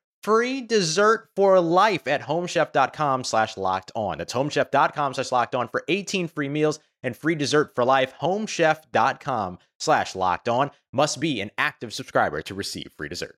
free 0.23 0.61
dessert 0.61 1.29
for 1.35 1.59
life 1.59 2.07
at 2.07 2.21
homechef.com 2.21 3.23
slash 3.23 3.57
locked 3.57 3.91
on. 3.95 4.17
That's 4.17 4.33
homechef.com 4.33 5.13
slash 5.13 5.31
locked 5.31 5.55
on 5.55 5.67
for 5.67 5.83
18 5.87 6.27
free 6.27 6.49
meals 6.49 6.79
and 7.03 7.15
free 7.15 7.35
dessert 7.35 7.73
for 7.75 7.83
life. 7.83 8.13
Homechef.com 8.21 9.59
slash 9.79 10.15
locked 10.15 10.49
on 10.49 10.71
must 10.91 11.19
be 11.19 11.41
an 11.41 11.51
active 11.57 11.93
subscriber 11.93 12.41
to 12.43 12.53
receive 12.53 12.91
free 12.95 13.09
dessert. 13.09 13.37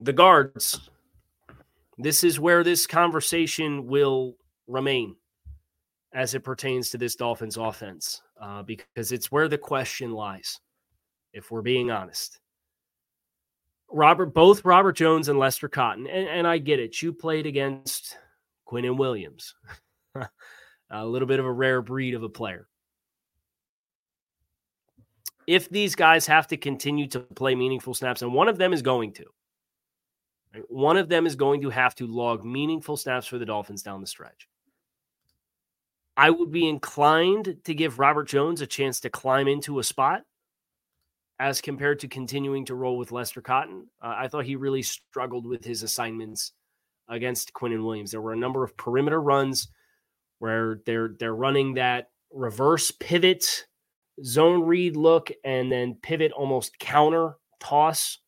The 0.00 0.12
guards. 0.12 0.80
This 1.98 2.24
is 2.24 2.40
where 2.40 2.64
this 2.64 2.86
conversation 2.86 3.86
will 3.86 4.36
remain 4.66 5.16
as 6.14 6.34
it 6.34 6.40
pertains 6.40 6.90
to 6.90 6.98
this 6.98 7.14
Dolphins 7.14 7.56
offense, 7.56 8.22
uh, 8.40 8.62
because 8.62 9.12
it's 9.12 9.30
where 9.30 9.48
the 9.48 9.58
question 9.58 10.12
lies, 10.12 10.58
if 11.32 11.50
we're 11.50 11.62
being 11.62 11.90
honest. 11.90 12.39
Robert, 13.90 14.34
both 14.34 14.64
Robert 14.64 14.92
Jones 14.92 15.28
and 15.28 15.38
Lester 15.38 15.68
Cotton, 15.68 16.06
and, 16.06 16.28
and 16.28 16.46
I 16.46 16.58
get 16.58 16.78
it. 16.78 17.00
You 17.02 17.12
played 17.12 17.46
against 17.46 18.16
Quinnen 18.66 18.96
Williams, 18.96 19.54
a 20.90 21.06
little 21.06 21.26
bit 21.26 21.40
of 21.40 21.46
a 21.46 21.52
rare 21.52 21.82
breed 21.82 22.14
of 22.14 22.22
a 22.22 22.28
player. 22.28 22.68
If 25.46 25.68
these 25.68 25.96
guys 25.96 26.26
have 26.26 26.46
to 26.48 26.56
continue 26.56 27.08
to 27.08 27.20
play 27.20 27.54
meaningful 27.54 27.94
snaps, 27.94 28.22
and 28.22 28.32
one 28.32 28.48
of 28.48 28.58
them 28.58 28.72
is 28.72 28.82
going 28.82 29.12
to, 29.14 29.24
right? 30.54 30.64
one 30.68 30.96
of 30.96 31.08
them 31.08 31.26
is 31.26 31.34
going 31.34 31.62
to 31.62 31.70
have 31.70 31.94
to 31.96 32.06
log 32.06 32.44
meaningful 32.44 32.96
snaps 32.96 33.26
for 33.26 33.38
the 33.38 33.46
Dolphins 33.46 33.82
down 33.82 34.00
the 34.00 34.06
stretch. 34.06 34.48
I 36.16 36.30
would 36.30 36.52
be 36.52 36.68
inclined 36.68 37.56
to 37.64 37.74
give 37.74 37.98
Robert 37.98 38.28
Jones 38.28 38.60
a 38.60 38.66
chance 38.66 39.00
to 39.00 39.10
climb 39.10 39.48
into 39.48 39.78
a 39.78 39.84
spot 39.84 40.22
as 41.40 41.62
compared 41.62 41.98
to 41.98 42.06
continuing 42.06 42.66
to 42.66 42.74
roll 42.74 42.98
with 42.98 43.12
Lester 43.12 43.40
Cotton. 43.40 43.86
Uh, 44.02 44.14
I 44.14 44.28
thought 44.28 44.44
he 44.44 44.56
really 44.56 44.82
struggled 44.82 45.46
with 45.46 45.64
his 45.64 45.82
assignments 45.82 46.52
against 47.08 47.54
Quinnen 47.54 47.82
Williams. 47.82 48.10
There 48.10 48.20
were 48.20 48.34
a 48.34 48.36
number 48.36 48.62
of 48.62 48.76
perimeter 48.76 49.20
runs 49.22 49.68
where 50.38 50.80
they're 50.84 51.14
they're 51.18 51.34
running 51.34 51.74
that 51.74 52.10
reverse 52.30 52.90
pivot 52.90 53.66
zone 54.22 54.62
read 54.62 54.96
look 54.96 55.32
and 55.42 55.72
then 55.72 55.96
pivot 56.02 56.30
almost 56.32 56.78
counter 56.78 57.36
toss 57.58 58.18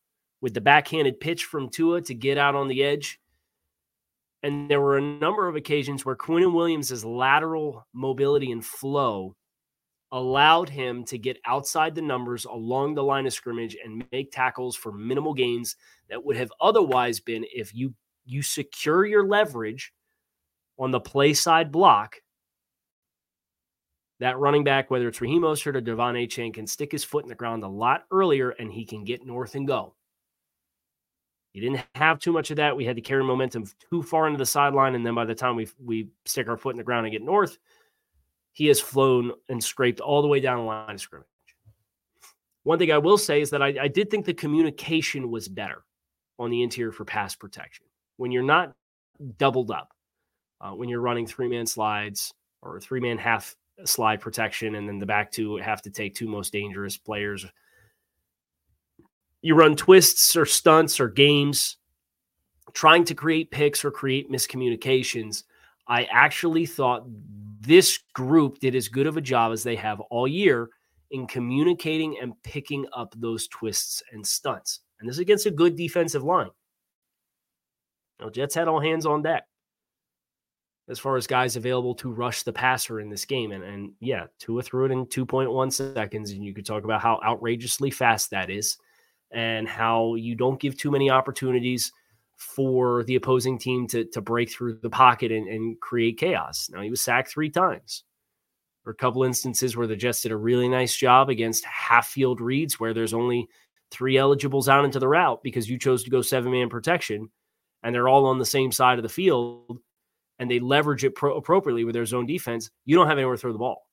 with 0.41 0.55
the 0.55 0.61
backhanded 0.61 1.19
pitch 1.19 1.45
from 1.45 1.69
Tua 1.69 2.01
to 2.01 2.15
get 2.15 2.39
out 2.39 2.55
on 2.55 2.67
the 2.67 2.83
edge. 2.83 3.19
And 4.41 4.69
there 4.69 4.81
were 4.81 4.97
a 4.97 5.01
number 5.01 5.47
of 5.47 5.55
occasions 5.55 6.03
where 6.03 6.15
Quinnen 6.15 6.53
Williams' 6.53 7.05
lateral 7.05 7.85
mobility 7.93 8.51
and 8.51 8.65
flow 8.65 9.35
allowed 10.13 10.69
him 10.69 11.03
to 11.03 11.17
get 11.17 11.39
outside 11.45 11.95
the 11.95 12.01
numbers 12.01 12.45
along 12.45 12.93
the 12.93 13.03
line 13.03 13.25
of 13.25 13.33
scrimmage 13.33 13.75
and 13.83 14.05
make 14.11 14.31
tackles 14.31 14.75
for 14.75 14.91
minimal 14.91 15.33
gains 15.33 15.75
that 16.07 16.23
would 16.23 16.37
have 16.37 16.51
otherwise 16.61 17.19
been 17.19 17.43
if 17.53 17.73
you 17.73 17.93
you 18.25 18.41
secure 18.41 19.05
your 19.05 19.27
leverage 19.27 19.91
on 20.77 20.91
the 20.91 20.99
play 20.99 21.33
side 21.33 21.71
block 21.71 22.17
that 24.19 24.37
running 24.37 24.63
back 24.63 24.91
whether 24.91 25.07
it's 25.07 25.19
Raheem 25.19 25.41
Mostert 25.41 25.75
or 25.75 25.81
De'Von 25.81 26.15
Achane 26.15 26.53
can 26.53 26.67
stick 26.67 26.91
his 26.91 27.03
foot 27.03 27.25
in 27.25 27.29
the 27.29 27.35
ground 27.35 27.63
a 27.63 27.67
lot 27.67 28.03
earlier 28.11 28.51
and 28.51 28.71
he 28.71 28.85
can 28.85 29.03
get 29.03 29.25
north 29.25 29.55
and 29.55 29.67
go. 29.67 29.95
He 31.53 31.59
didn't 31.59 31.81
have 31.95 32.19
too 32.19 32.31
much 32.31 32.49
of 32.51 32.57
that. 32.57 32.75
We 32.75 32.85
had 32.85 32.95
to 32.95 33.01
carry 33.01 33.23
momentum 33.23 33.65
too 33.89 34.03
far 34.03 34.27
into 34.27 34.37
the 34.37 34.45
sideline 34.45 34.93
and 34.93 35.05
then 35.05 35.15
by 35.15 35.25
the 35.25 35.35
time 35.35 35.55
we 35.55 35.67
we 35.83 36.09
stick 36.25 36.47
our 36.47 36.57
foot 36.57 36.75
in 36.75 36.77
the 36.77 36.83
ground 36.83 37.07
and 37.07 37.11
get 37.11 37.23
north, 37.23 37.57
he 38.53 38.67
has 38.67 38.79
flown 38.79 39.31
and 39.49 39.61
scraped 39.63 39.99
all 39.99 40.21
the 40.21 40.27
way 40.27 40.39
down 40.39 40.59
the 40.59 40.63
line 40.63 40.95
of 40.95 41.01
scrimmage. 41.01 41.27
One 42.63 42.79
thing 42.79 42.91
I 42.91 42.97
will 42.97 43.17
say 43.17 43.41
is 43.41 43.49
that 43.49 43.61
I, 43.61 43.75
I 43.81 43.87
did 43.89 44.09
think 44.09 44.25
the 44.25 44.33
communication 44.33 45.29
was 45.29 45.47
better 45.47 45.83
on 46.39 46.49
the 46.49 46.63
interior 46.63 46.91
for 46.91 47.03
pass 47.03 47.35
protection. 47.35 47.85
When 48.17 48.31
you're 48.31 48.43
not 48.43 48.73
doubled 49.37 49.71
up, 49.71 49.93
uh, 50.61 50.71
when 50.71 50.87
you're 50.87 51.01
running 51.01 51.27
three 51.27 51.49
man 51.49 51.65
slides 51.65 52.33
or 52.61 52.79
three 52.79 53.01
man 53.01 53.17
half 53.17 53.55
slide 53.85 54.21
protection, 54.21 54.75
and 54.75 54.87
then 54.87 54.99
the 54.99 55.05
back 55.05 55.31
two 55.31 55.57
have 55.57 55.81
to 55.81 55.89
take 55.89 56.15
two 56.15 56.27
most 56.27 56.53
dangerous 56.53 56.95
players. 56.95 57.45
You 59.41 59.55
run 59.55 59.75
twists 59.75 60.37
or 60.37 60.45
stunts 60.45 61.01
or 61.01 61.09
games 61.09 61.77
trying 62.73 63.03
to 63.05 63.13
create 63.13 63.51
picks 63.51 63.83
or 63.83 63.91
create 63.91 64.31
miscommunications. 64.31 65.43
I 65.87 66.05
actually 66.05 66.65
thought 66.65 67.05
this 67.63 67.99
group 68.13 68.59
did 68.59 68.75
as 68.75 68.87
good 68.87 69.07
of 69.07 69.17
a 69.17 69.21
job 69.21 69.51
as 69.51 69.63
they 69.63 69.75
have 69.75 69.99
all 70.01 70.27
year 70.27 70.69
in 71.11 71.27
communicating 71.27 72.17
and 72.21 72.33
picking 72.43 72.85
up 72.93 73.13
those 73.17 73.47
twists 73.47 74.03
and 74.11 74.25
stunts. 74.25 74.81
And 74.99 75.07
this 75.07 75.15
is 75.15 75.19
against 75.19 75.45
a 75.45 75.51
good 75.51 75.75
defensive 75.75 76.23
line. 76.23 76.49
Know, 78.19 78.29
Jets 78.29 78.55
had 78.55 78.67
all 78.67 78.79
hands 78.79 79.05
on 79.05 79.21
deck 79.21 79.43
as 80.89 80.99
far 80.99 81.15
as 81.15 81.27
guys 81.27 81.55
available 81.55 81.95
to 81.95 82.11
rush 82.11 82.43
the 82.43 82.51
passer 82.53 82.99
in 82.99 83.09
this 83.09 83.25
game. 83.25 83.51
And, 83.51 83.63
and 83.63 83.93
yeah, 83.99 84.25
Tua 84.39 84.61
threw 84.61 84.85
it 84.85 84.91
in 84.91 85.05
2.1 85.05 85.71
seconds. 85.71 86.31
And 86.31 86.43
you 86.43 86.53
could 86.53 86.65
talk 86.65 86.83
about 86.83 87.01
how 87.01 87.19
outrageously 87.23 87.91
fast 87.91 88.29
that 88.31 88.49
is 88.49 88.77
and 89.31 89.67
how 89.67 90.15
you 90.15 90.35
don't 90.35 90.59
give 90.59 90.77
too 90.77 90.91
many 90.91 91.09
opportunities 91.09 91.91
for 92.43 93.03
the 93.05 93.15
opposing 93.15 93.57
team 93.57 93.87
to, 93.87 94.05
to 94.05 94.21
break 94.21 94.51
through 94.51 94.77
the 94.81 94.89
pocket 94.89 95.31
and, 95.31 95.47
and 95.47 95.79
create 95.79 96.17
chaos. 96.17 96.69
Now, 96.71 96.81
he 96.81 96.89
was 96.89 97.01
sacked 97.01 97.29
three 97.29 97.49
times. 97.49 98.03
There 98.83 98.91
a 98.91 98.95
couple 98.95 99.23
instances 99.23 99.77
where 99.77 99.87
the 99.87 99.95
Jets 99.95 100.21
did 100.21 100.31
a 100.31 100.37
really 100.37 100.67
nice 100.67 100.95
job 100.95 101.29
against 101.29 101.65
half 101.65 102.07
field 102.07 102.41
reads 102.41 102.79
where 102.79 102.93
there's 102.93 103.13
only 103.13 103.47
three 103.91 104.17
eligibles 104.17 104.67
out 104.67 104.83
into 104.83 104.99
the 104.99 105.07
route 105.07 105.41
because 105.41 105.69
you 105.69 105.79
chose 105.79 106.03
to 106.03 106.09
go 106.09 106.21
seven 106.21 106.51
man 106.51 106.67
protection 106.67 107.29
and 107.81 107.95
they're 107.95 108.09
all 108.09 108.25
on 108.25 108.39
the 108.39 108.45
same 108.45 108.71
side 108.71 108.99
of 108.99 109.03
the 109.03 109.09
field 109.09 109.79
and 110.39 110.51
they 110.51 110.59
leverage 110.59 111.05
it 111.05 111.15
pro- 111.15 111.37
appropriately 111.37 111.85
with 111.85 111.93
their 111.93 112.05
zone 112.05 112.25
defense, 112.25 112.69
you 112.85 112.95
don't 112.95 113.07
have 113.07 113.17
anywhere 113.17 113.35
to 113.35 113.41
throw 113.41 113.53
the 113.53 113.59
ball. 113.59 113.87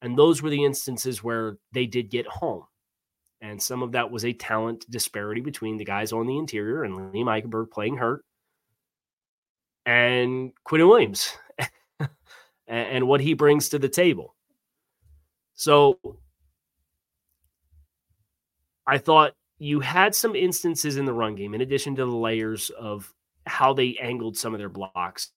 And 0.00 0.18
those 0.18 0.42
were 0.42 0.50
the 0.50 0.64
instances 0.64 1.22
where 1.22 1.58
they 1.72 1.86
did 1.86 2.10
get 2.10 2.26
home. 2.26 2.64
And 3.44 3.62
some 3.62 3.82
of 3.82 3.92
that 3.92 4.10
was 4.10 4.24
a 4.24 4.32
talent 4.32 4.90
disparity 4.90 5.42
between 5.42 5.76
the 5.76 5.84
guys 5.84 6.14
on 6.14 6.26
the 6.26 6.38
interior 6.38 6.82
and 6.82 6.94
Liam 6.94 7.26
Eichenberg 7.26 7.70
playing 7.70 7.98
hurt 7.98 8.24
and 9.84 10.52
Quinnen 10.66 10.88
Williams 10.88 11.36
and 12.66 13.06
what 13.06 13.20
he 13.20 13.34
brings 13.34 13.68
to 13.68 13.78
the 13.78 13.88
table. 13.88 14.34
So 15.52 15.98
I 18.86 18.96
thought 18.96 19.34
you 19.58 19.80
had 19.80 20.14
some 20.14 20.34
instances 20.34 20.96
in 20.96 21.04
the 21.04 21.12
run 21.12 21.34
game, 21.34 21.52
in 21.52 21.60
addition 21.60 21.94
to 21.96 22.06
the 22.06 22.16
layers 22.16 22.70
of 22.70 23.12
how 23.44 23.74
they 23.74 23.98
angled 24.00 24.38
some 24.38 24.54
of 24.54 24.58
their 24.58 24.70
blocks. 24.70 25.32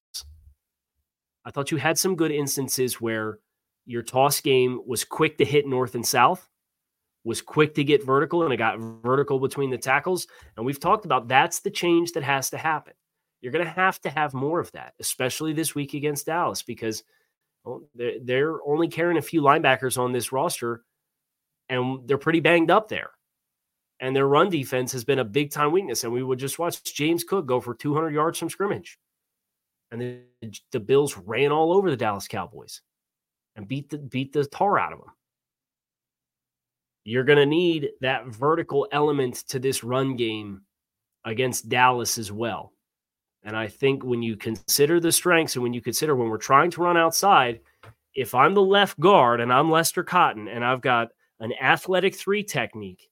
I 1.43 1.51
thought 1.51 1.71
you 1.71 1.77
had 1.77 1.99
some 1.99 2.15
good 2.15 2.31
instances 2.31 3.01
where 3.01 3.39
your 3.85 4.01
toss 4.01 4.39
game 4.39 4.79
was 4.87 5.03
quick 5.03 5.37
to 5.39 5.45
hit 5.45 5.67
north 5.67 5.93
and 5.93 6.07
south 6.07 6.47
was 7.27 7.41
quick 7.41 7.75
to 7.75 7.83
get 7.83 8.05
vertical 8.05 8.43
and 8.43 8.53
it 8.53 8.57
got 8.57 8.79
vertical 8.79 9.37
between 9.37 9.69
the 9.69 9.77
tackles. 9.77 10.27
And 10.55 10.65
we've 10.65 10.79
talked 10.79 11.03
about 11.03 11.27
that's 11.27 11.59
the 11.59 11.69
change 11.69 12.13
that 12.13 12.23
has 12.23 12.49
to 12.51 12.57
happen. 12.57 12.93
You're 13.41 13.51
going 13.51 13.65
to 13.65 13.69
have 13.69 13.99
to 14.03 14.09
have 14.09 14.33
more 14.33 14.61
of 14.61 14.71
that, 14.71 14.93
especially 15.01 15.51
this 15.51 15.75
week 15.75 15.93
against 15.93 16.27
Dallas, 16.27 16.63
because 16.63 17.03
well, 17.65 17.81
they're, 17.93 18.59
only 18.65 18.87
carrying 18.87 19.17
a 19.17 19.21
few 19.21 19.41
linebackers 19.41 19.97
on 19.97 20.13
this 20.13 20.31
roster 20.31 20.85
and 21.67 22.07
they're 22.07 22.17
pretty 22.17 22.39
banged 22.39 22.71
up 22.71 22.87
there. 22.87 23.09
And 23.99 24.15
their 24.15 24.27
run 24.27 24.49
defense 24.49 24.93
has 24.93 25.03
been 25.03 25.19
a 25.19 25.25
big 25.25 25.51
time 25.51 25.73
weakness. 25.73 26.05
And 26.05 26.13
we 26.13 26.23
would 26.23 26.39
just 26.39 26.59
watch 26.59 26.81
James 26.95 27.25
Cook 27.25 27.45
go 27.45 27.59
for 27.59 27.75
200 27.75 28.13
yards 28.13 28.39
from 28.39 28.49
scrimmage. 28.49 28.97
And 29.91 30.01
the, 30.01 30.53
the 30.71 30.79
Bills 30.79 31.17
ran 31.17 31.51
all 31.51 31.73
over 31.73 31.89
the 31.89 31.97
Dallas 31.97 32.29
Cowboys 32.29 32.81
and 33.57 33.67
beat 33.67 33.89
the 33.89 33.97
beat 33.97 34.31
the 34.31 34.45
tar 34.45 34.79
out 34.79 34.93
of 34.93 34.99
them 34.99 35.09
you're 37.07 37.23
going 37.23 37.39
to 37.39 37.45
need 37.45 37.91
that 38.01 38.27
vertical 38.27 38.85
element 38.91 39.35
to 39.47 39.59
this 39.59 39.81
run 39.81 40.17
game 40.17 40.61
against 41.23 41.69
Dallas 41.69 42.17
as 42.17 42.33
well. 42.33 42.73
And 43.43 43.55
I 43.55 43.67
think 43.67 44.03
when 44.03 44.21
you 44.21 44.35
consider 44.35 44.99
the 44.99 45.13
strengths 45.13 45.55
and 45.55 45.63
when 45.63 45.73
you 45.73 45.81
consider 45.81 46.17
when 46.17 46.27
we're 46.27 46.37
trying 46.37 46.69
to 46.71 46.81
run 46.81 46.97
outside, 46.97 47.61
if 48.13 48.35
I'm 48.35 48.53
the 48.53 48.61
left 48.61 48.99
guard 48.99 49.39
and 49.39 49.53
I'm 49.53 49.71
Lester 49.71 50.03
Cotton 50.03 50.49
and 50.49 50.65
I've 50.65 50.81
got 50.81 51.07
an 51.39 51.53
athletic 51.61 52.13
three 52.13 52.43
technique 52.43 53.09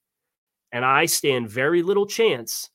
and 0.74 0.84
I 0.84 1.06
stand 1.06 1.50
very 1.50 1.82
little 1.82 2.06
chance 2.06 2.70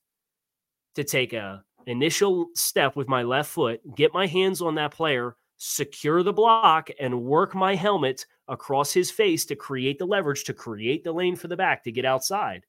to 0.94 1.04
take 1.04 1.34
a 1.34 1.62
initial 1.86 2.46
step 2.54 2.96
with 2.96 3.08
my 3.08 3.24
left 3.24 3.50
foot, 3.50 3.82
get 3.94 4.14
my 4.14 4.26
hands 4.26 4.62
on 4.62 4.76
that 4.76 4.92
player, 4.94 5.36
secure 5.58 6.22
the 6.22 6.32
block 6.32 6.88
and 6.98 7.24
work 7.24 7.54
my 7.54 7.74
helmet 7.74 8.24
across 8.50 8.92
his 8.92 9.10
face 9.10 9.46
to 9.46 9.56
create 9.56 9.98
the 9.98 10.06
leverage, 10.06 10.44
to 10.44 10.52
create 10.52 11.04
the 11.04 11.12
lane 11.12 11.36
for 11.36 11.48
the 11.48 11.56
back 11.56 11.84
to 11.84 11.92
get 11.92 12.04
outside, 12.04 12.66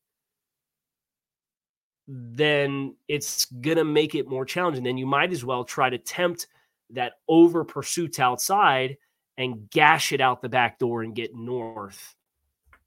then 2.07 2.95
it's 3.07 3.45
going 3.45 3.77
to 3.77 3.83
make 3.83 4.15
it 4.15 4.29
more 4.29 4.45
challenging. 4.45 4.83
Then 4.83 4.97
you 4.97 5.07
might 5.07 5.31
as 5.31 5.43
well 5.43 5.63
try 5.63 5.89
to 5.89 5.97
tempt 5.97 6.47
that 6.91 7.13
over 7.27 7.63
pursuit 7.63 8.19
outside 8.19 8.97
and 9.37 9.69
gash 9.71 10.11
it 10.11 10.21
out 10.21 10.41
the 10.41 10.49
back 10.49 10.77
door 10.77 11.01
and 11.01 11.15
get 11.15 11.35
north 11.35 12.15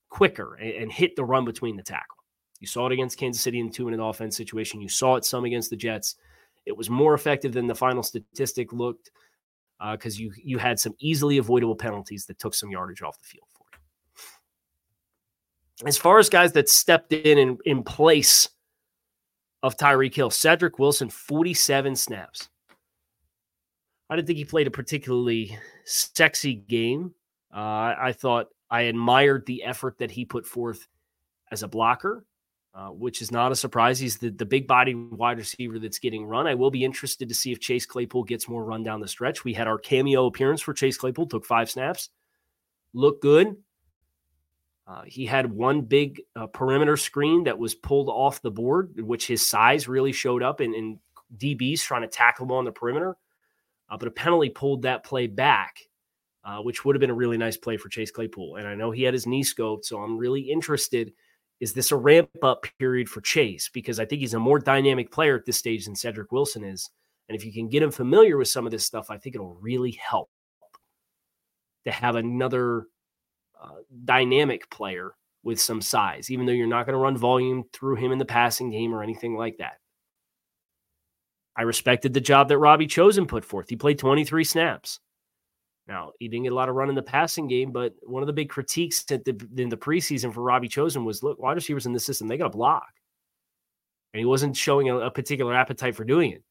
quicker 0.09 0.55
and, 0.55 0.93
hit 0.93 1.17
the 1.17 1.25
run 1.25 1.45
between 1.45 1.77
the 1.77 1.83
tackle. 1.83 2.19
You 2.61 2.69
saw 2.69 2.87
it 2.87 2.93
against 2.93 3.19
Kansas 3.19 3.43
City 3.43 3.59
in 3.59 3.71
two 3.71 3.89
in 3.89 3.95
an 3.95 4.01
offense 4.01 4.37
situation. 4.37 4.81
You 4.81 4.89
saw 4.89 5.17
it 5.17 5.25
some 5.25 5.45
against 5.45 5.71
the 5.71 5.77
Jets. 5.77 6.15
It 6.65 6.77
was 6.77 6.89
more 6.89 7.15
effective 7.15 7.53
than 7.53 7.67
the 7.67 7.75
final 7.75 8.03
statistic 8.03 8.73
looked 8.73 9.11
because 9.93 10.17
uh, 10.17 10.23
you 10.23 10.33
you 10.43 10.59
had 10.59 10.79
some 10.79 10.95
easily 10.99 11.39
avoidable 11.39 11.77
penalties 11.77 12.27
that 12.27 12.39
took 12.39 12.55
some 12.55 12.71
yardage 12.71 13.01
off 13.03 13.19
the 13.19 13.25
field 13.25 13.47
for 13.51 13.65
you. 13.73 15.89
As 15.89 15.97
far 15.97 16.19
as 16.19 16.29
guys 16.29 16.53
that 16.53 16.69
stepped 16.69 17.13
in 17.13 17.39
in, 17.39 17.59
in 17.65 17.83
place 17.83 18.49
of 19.63 19.79
Tyreek 19.79 20.15
Hill, 20.15 20.31
Cedric 20.31 20.79
Wilson, 20.79 21.09
47 21.09 21.97
snaps. 21.97 22.51
I 24.11 24.17
didn't 24.17 24.27
think 24.27 24.37
he 24.37 24.45
played 24.45 24.67
a 24.67 24.71
particularly 24.71 25.59
sexy 25.87 26.55
game. 26.55 27.15
Uh, 27.53 27.95
I 27.99 28.15
thought 28.15 28.49
I 28.71 28.83
admired 28.83 29.47
the 29.47 29.65
effort 29.65 29.97
that 29.99 30.11
he 30.11 30.27
put 30.27 30.47
forth 30.47 30.87
as 31.51 31.63
a 31.63 31.69
blocker. 31.69 32.27
Uh, 32.77 32.89
which 32.89 33.23
is 33.23 33.31
not 33.31 33.53
a 33.53 33.57
surprise. 33.57 34.01
He's 34.01 34.19
the, 34.19 34.31
the 34.31 34.45
big 34.45 34.67
body 34.67 34.97
wide 34.97 35.39
receiver 35.39 35.79
that's 35.79 36.01
getting 36.01 36.27
run. 36.27 36.49
I 36.49 36.57
will 36.57 36.73
be 36.73 36.83
interested 36.83 37.29
to 37.29 37.35
see 37.35 37.53
if 37.53 37.61
Chase 37.61 37.87
Claypool 37.87 38.25
gets 38.25 38.49
more 38.49 38.65
run 38.65 38.83
down 38.83 38.99
the 38.99 39.07
stretch. 39.07 39.45
We 39.45 39.55
had 39.55 39.69
our 39.69 39.79
cameo 39.79 40.27
appearance 40.27 40.61
for 40.61 40.75
Chase 40.75 40.97
Claypool, 40.97 41.29
took 41.29 41.47
five 41.47 41.71
snaps, 41.71 42.09
looked 42.93 43.23
good. 43.23 43.55
Uh, 44.89 45.03
he 45.07 45.25
had 45.25 45.53
one 45.53 45.83
big 45.83 46.21
uh, 46.35 46.49
perimeter 46.49 46.97
screen 46.97 47.45
that 47.45 47.57
was 47.57 47.77
pulled 47.77 48.09
off 48.09 48.43
the 48.43 48.51
board, 48.51 49.01
which 49.01 49.29
his 49.29 49.49
size 49.49 49.87
really 49.87 50.11
showed 50.11 50.43
up 50.43 50.61
in, 50.61 50.75
in 50.75 50.99
DBs 51.37 51.81
trying 51.81 52.03
to 52.03 52.09
tackle 52.09 52.45
him 52.45 52.51
on 52.51 52.65
the 52.65 52.73
perimeter. 52.73 53.17
Uh, 53.89 53.97
but 53.97 54.09
a 54.09 54.11
penalty 54.11 54.51
pulled 54.51 54.83
that 54.83 55.05
play 55.05 55.29
back, 55.29 55.77
uh, 56.45 56.59
which 56.59 56.85
would 56.85 56.97
have 56.97 57.01
been 57.01 57.11
a 57.11 57.15
really 57.15 57.39
nice 57.39 57.57
play 57.57 57.77
for 57.77 57.89
Chase 57.89 58.11
Claypool. 58.11 58.57
And 58.57 58.67
I 58.67 58.75
know 58.75 58.91
he 58.91 59.05
had 59.05 59.15
his 59.15 59.29
knee 59.29 59.45
scoped, 59.45 59.85
so 59.85 59.99
I'm 59.99 60.19
really 60.19 60.41
interested– 60.41 61.13
is 61.61 61.73
this 61.73 61.93
a 61.93 61.97
ramp 61.97 62.31
up 62.43 62.67
period 62.79 63.09
for 63.09 63.21
Chase? 63.21 63.71
Because 63.73 64.01
I 64.01 64.05
think 64.05 64.21
he's 64.21 64.35
a 64.35 64.39
more 64.39 64.59
dynamic 64.59 65.11
player 65.11 65.37
at 65.37 65.45
this 65.45 65.59
stage 65.59 65.85
than 65.85 65.97
Cedric 65.97 66.33
Wilson 66.33 66.65
is. 66.65 66.91
And 67.29 67.37
if 67.37 67.45
you 67.45 67.53
can 67.53 67.69
get 67.69 67.83
him 67.83 67.91
familiar 67.91 68.37
with 68.37 68.49
some 68.49 68.67
of 68.67 68.73
this 68.73 68.85
stuff, 68.85 69.11
I 69.11 69.17
think 69.17 69.35
it'll 69.35 69.55
really 69.55 69.93
help 69.93 70.29
to 71.85 71.93
have 71.93 72.17
another 72.17 72.87
uh, 73.63 73.77
dynamic 74.05 74.69
player 74.71 75.15
with 75.43 75.61
some 75.61 75.81
size, 75.81 76.31
even 76.31 76.47
though 76.47 76.53
you're 76.53 76.67
not 76.67 76.87
going 76.87 76.95
to 76.95 76.99
run 76.99 77.17
volume 77.17 77.65
through 77.73 77.97
him 77.97 78.13
in 78.13 78.19
the 78.19 78.25
passing 78.25 78.71
game 78.71 78.95
or 78.95 79.03
anything 79.03 79.37
like 79.37 79.59
that. 79.59 79.79
I 81.57 81.63
respected 81.63 82.13
the 82.13 82.21
job 82.21 82.49
that 82.49 82.59
Robbie 82.59 82.87
Chosen 82.87 83.27
put 83.27 83.45
forth. 83.45 83.69
He 83.69 83.77
played 83.77 83.99
23 83.99 84.43
snaps. 84.45 85.01
Now, 85.87 86.13
he 86.19 86.29
didn't 86.29 86.45
get 86.45 86.53
a 86.53 86.57
lot 86.57 86.69
of 86.69 86.77
run 86.77 86.89
in 86.89 86.95
the 86.95 87.03
passing 87.03 87.47
game, 87.47 87.71
but 87.71 87.95
one 88.03 88.23
of 88.23 88.27
the 88.27 88.33
big 88.33 88.49
critiques 88.49 89.03
the, 89.05 89.17
in 89.57 89.69
the 89.69 89.77
preseason 89.77 90.33
for 90.33 90.43
Robbie 90.43 90.69
Chosen 90.69 91.05
was 91.05 91.23
look, 91.23 91.39
wide 91.39 91.57
receivers 91.57 91.87
in 91.87 91.93
the 91.93 92.01
system, 92.01 92.27
they 92.27 92.39
got 92.39 92.45
to 92.45 92.57
block. 92.57 92.89
And 94.13 94.19
he 94.19 94.25
wasn't 94.25 94.57
showing 94.57 94.89
a, 94.89 94.97
a, 94.99 95.11
particular 95.11 95.55
appetite 95.55 95.95
for 95.95 96.05
doing 96.05 96.33
it. 96.33 96.43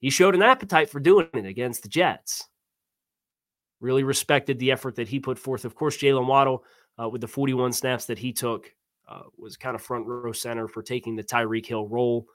He 0.00 0.10
showed 0.10 0.34
an 0.34 0.42
appetite 0.42 0.90
for 0.90 0.98
doing 0.98 1.28
it 1.32 1.46
against 1.46 1.82
the 1.82 1.88
Jets. 1.88 2.48
Really 3.80 4.02
respected 4.02 4.58
the 4.58 4.72
effort 4.72 4.96
that 4.96 5.08
he 5.08 5.20
put 5.20 5.38
forth. 5.38 5.64
Of 5.64 5.74
course, 5.74 5.96
Jaylen 5.96 6.26
Waddle, 6.26 6.64
uh, 7.00 7.08
with 7.08 7.20
the 7.20 7.28
41 7.28 7.72
snaps 7.72 8.06
that 8.06 8.18
he 8.18 8.32
took, 8.32 8.72
uh, 9.08 9.22
was 9.38 9.56
kind 9.56 9.76
of 9.76 9.82
front 9.82 10.06
row 10.06 10.32
center 10.32 10.66
for 10.66 10.82
taking 10.82 11.14
the 11.14 11.22
Tyreek 11.22 11.66
Hill 11.66 11.86
role. 11.86 12.26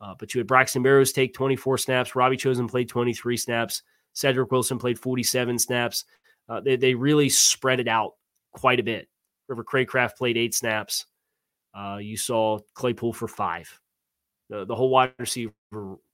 Uh, 0.00 0.14
but 0.18 0.34
you 0.34 0.38
had 0.38 0.46
Braxton 0.46 0.82
Berrios 0.82 1.14
take 1.14 1.34
24 1.34 1.78
snaps. 1.78 2.14
Robbie 2.14 2.36
Chosen 2.36 2.66
played 2.66 2.88
23 2.88 3.36
snaps. 3.36 3.82
Cedric 4.12 4.50
Wilson 4.50 4.78
played 4.78 4.98
47 4.98 5.58
snaps. 5.58 6.04
Uh, 6.48 6.60
they, 6.60 6.76
they 6.76 6.94
really 6.94 7.28
spread 7.28 7.80
it 7.80 7.88
out 7.88 8.14
quite 8.52 8.80
a 8.80 8.82
bit. 8.82 9.08
River 9.48 9.64
Cracraft 9.64 10.16
played 10.16 10.36
eight 10.36 10.54
snaps. 10.54 11.06
Uh, 11.74 11.98
you 12.00 12.16
saw 12.16 12.58
Claypool 12.74 13.12
for 13.12 13.28
five. 13.28 13.68
The, 14.50 14.64
the 14.64 14.74
whole 14.74 14.90
wide 14.90 15.12
receiver 15.18 15.52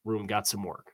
room 0.04 0.26
got 0.26 0.46
some 0.46 0.62
work. 0.62 0.92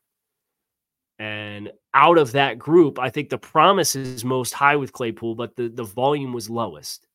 And 1.18 1.70
out 1.92 2.16
of 2.16 2.32
that 2.32 2.58
group, 2.58 2.98
I 2.98 3.10
think 3.10 3.28
the 3.28 3.38
promise 3.38 3.94
is 3.94 4.24
most 4.24 4.54
high 4.54 4.76
with 4.76 4.92
Claypool, 4.92 5.34
but 5.34 5.54
the, 5.54 5.68
the 5.68 5.84
volume 5.84 6.32
was 6.32 6.48
lowest. 6.48 7.06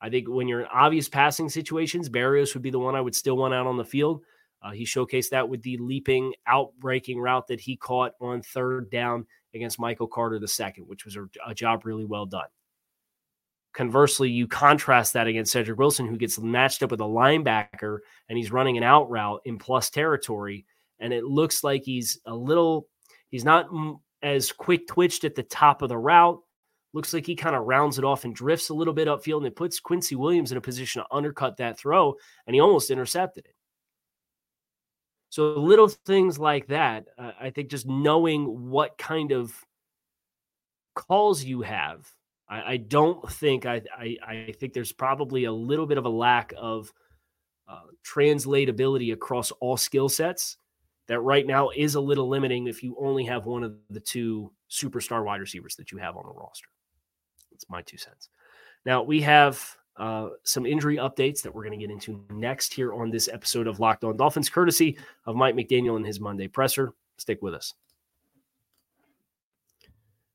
I 0.00 0.10
think 0.10 0.28
when 0.28 0.46
you're 0.46 0.60
in 0.60 0.66
obvious 0.66 1.08
passing 1.08 1.48
situations, 1.48 2.10
Berrios 2.10 2.52
would 2.52 2.62
be 2.62 2.70
the 2.70 2.78
one 2.78 2.94
I 2.94 3.00
would 3.00 3.14
still 3.14 3.38
want 3.38 3.54
out 3.54 3.66
on 3.66 3.78
the 3.78 3.84
field. 3.84 4.22
Uh, 4.66 4.72
he 4.72 4.84
showcased 4.84 5.28
that 5.28 5.48
with 5.48 5.62
the 5.62 5.76
leaping, 5.76 6.32
outbreaking 6.48 7.20
route 7.20 7.46
that 7.46 7.60
he 7.60 7.76
caught 7.76 8.12
on 8.20 8.42
third 8.42 8.90
down 8.90 9.24
against 9.54 9.78
Michael 9.78 10.08
Carter 10.08 10.40
II, 10.42 10.82
which 10.86 11.04
was 11.04 11.14
a, 11.14 11.28
a 11.46 11.54
job 11.54 11.86
really 11.86 12.04
well 12.04 12.26
done. 12.26 12.48
Conversely, 13.74 14.28
you 14.28 14.48
contrast 14.48 15.12
that 15.12 15.28
against 15.28 15.52
Cedric 15.52 15.78
Wilson, 15.78 16.08
who 16.08 16.16
gets 16.16 16.40
matched 16.40 16.82
up 16.82 16.90
with 16.90 17.00
a 17.00 17.04
linebacker 17.04 17.98
and 18.28 18.36
he's 18.36 18.50
running 18.50 18.76
an 18.76 18.82
out 18.82 19.08
route 19.08 19.40
in 19.44 19.56
plus 19.56 19.88
territory. 19.88 20.66
And 20.98 21.12
it 21.12 21.24
looks 21.24 21.62
like 21.62 21.84
he's 21.84 22.18
a 22.26 22.34
little, 22.34 22.88
he's 23.28 23.44
not 23.44 23.68
as 24.20 24.50
quick 24.50 24.88
twitched 24.88 25.22
at 25.22 25.36
the 25.36 25.44
top 25.44 25.82
of 25.82 25.90
the 25.90 25.98
route. 25.98 26.40
Looks 26.92 27.12
like 27.14 27.26
he 27.26 27.36
kind 27.36 27.54
of 27.54 27.66
rounds 27.66 27.98
it 27.98 28.04
off 28.04 28.24
and 28.24 28.34
drifts 28.34 28.70
a 28.70 28.74
little 28.74 28.94
bit 28.94 29.06
upfield, 29.06 29.38
and 29.38 29.46
it 29.46 29.54
puts 29.56 29.78
Quincy 29.78 30.16
Williams 30.16 30.50
in 30.50 30.58
a 30.58 30.62
position 30.62 31.02
to 31.02 31.14
undercut 31.14 31.58
that 31.58 31.78
throw, 31.78 32.14
and 32.46 32.54
he 32.54 32.60
almost 32.60 32.90
intercepted 32.90 33.44
it. 33.44 33.55
So 35.28 35.54
little 35.54 35.88
things 35.88 36.38
like 36.38 36.68
that, 36.68 37.06
uh, 37.18 37.32
I 37.40 37.50
think 37.50 37.70
just 37.70 37.86
knowing 37.86 38.70
what 38.70 38.96
kind 38.96 39.32
of 39.32 39.52
calls 40.94 41.44
you 41.44 41.62
have, 41.62 42.10
I, 42.48 42.72
I 42.72 42.76
don't 42.76 43.30
think 43.30 43.66
I, 43.66 43.82
I, 43.96 44.16
I 44.26 44.54
think 44.58 44.72
there's 44.72 44.92
probably 44.92 45.44
a 45.44 45.52
little 45.52 45.86
bit 45.86 45.98
of 45.98 46.04
a 46.04 46.10
lack 46.10 46.52
of 46.56 46.92
uh, 47.68 47.80
translatability 48.04 49.12
across 49.12 49.50
all 49.52 49.76
skill 49.76 50.08
sets 50.08 50.56
that 51.08 51.20
right 51.20 51.46
now 51.46 51.70
is 51.70 51.94
a 51.94 52.00
little 52.00 52.28
limiting 52.28 52.66
if 52.66 52.82
you 52.82 52.96
only 53.00 53.24
have 53.24 53.46
one 53.46 53.62
of 53.62 53.76
the 53.90 54.00
two 54.00 54.52
superstar 54.70 55.24
wide 55.24 55.40
receivers 55.40 55.76
that 55.76 55.92
you 55.92 55.98
have 55.98 56.16
on 56.16 56.24
the 56.24 56.32
roster. 56.32 56.68
That's 57.50 57.68
my 57.68 57.82
two 57.82 57.98
cents. 57.98 58.28
Now 58.84 59.02
we 59.02 59.20
have 59.22 59.76
uh, 59.98 60.28
some 60.42 60.66
injury 60.66 60.96
updates 60.96 61.42
that 61.42 61.54
we're 61.54 61.64
going 61.64 61.78
to 61.78 61.84
get 61.86 61.92
into 61.92 62.24
next 62.30 62.72
here 62.72 62.92
on 62.92 63.10
this 63.10 63.28
episode 63.32 63.66
of 63.66 63.80
Locked 63.80 64.04
On 64.04 64.16
Dolphins, 64.16 64.50
courtesy 64.50 64.98
of 65.24 65.36
Mike 65.36 65.54
McDaniel 65.54 65.96
and 65.96 66.06
his 66.06 66.20
Monday 66.20 66.48
presser. 66.48 66.92
Stick 67.16 67.40
with 67.40 67.54
us. 67.54 67.74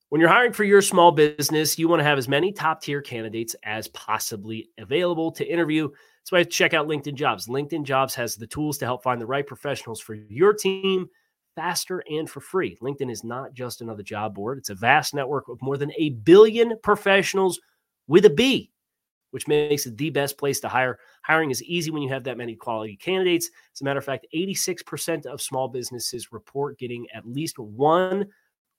When 0.10 0.20
you're 0.20 0.30
hiring 0.30 0.52
for 0.52 0.66
your 0.66 0.82
small 0.82 1.12
business, 1.12 1.80
you 1.80 1.88
want 1.88 2.02
to 2.02 2.04
have 2.04 2.18
as 2.18 2.28
many 2.28 2.52
top 2.52 2.82
tier 2.82 3.02
candidates 3.02 3.56
as 3.64 3.88
possibly 3.90 4.70
available 4.78 5.32
to 5.32 5.46
interview. 5.46 5.88
That's 5.88 6.32
why 6.32 6.44
check 6.44 6.74
out 6.74 6.88
LinkedIn 6.88 7.14
Jobs. 7.14 7.48
LinkedIn 7.48 7.84
Jobs 7.84 8.14
has 8.16 8.36
the 8.36 8.48
tools 8.48 8.78
to 8.80 8.86
help 8.86 9.04
find 9.04 9.22
the 9.22 9.26
right 9.26 9.48
professionals 9.48 10.02
for 10.02 10.16
your 10.16 10.54
team 10.54 11.08
faster 11.56 12.04
and 12.10 12.30
for 12.30 12.42
free. 12.42 12.78
LinkedIn 12.82 13.12
is 13.12 13.24
not 13.24 13.54
just 13.54 13.82
another 13.82 14.04
job 14.04 14.36
board, 14.36 14.58
it's 14.58 14.70
a 14.70 14.76
vast 14.76 15.14
network 15.14 15.48
of 15.48 15.62
more 15.62 15.78
than 15.78 15.92
a 15.98 16.10
billion 16.10 16.74
professionals 16.84 17.62
with 18.08 18.26
a 18.26 18.30
B, 18.30 18.70
which 19.32 19.48
makes 19.48 19.86
it 19.86 19.98
the 19.98 20.10
best 20.10 20.38
place 20.38 20.60
to 20.62 20.70
hire. 20.70 21.00
Hiring 21.24 21.52
is 21.52 21.64
easy 21.64 21.92
when 21.92 22.04
you 22.04 22.10
have 22.10 22.24
that 22.26 22.38
many 22.38 22.56
quality 22.56 22.96
candidates. 22.96 23.50
As 23.74 23.82
a 23.82 23.84
matter 23.84 24.00
of 24.00 24.06
fact, 24.06 24.28
86% 24.34 25.26
of 25.26 25.42
small 25.42 25.68
businesses 25.68 26.32
report 26.32 26.78
getting 26.78 27.08
at 27.14 27.28
least 27.28 27.60
one 27.60 28.28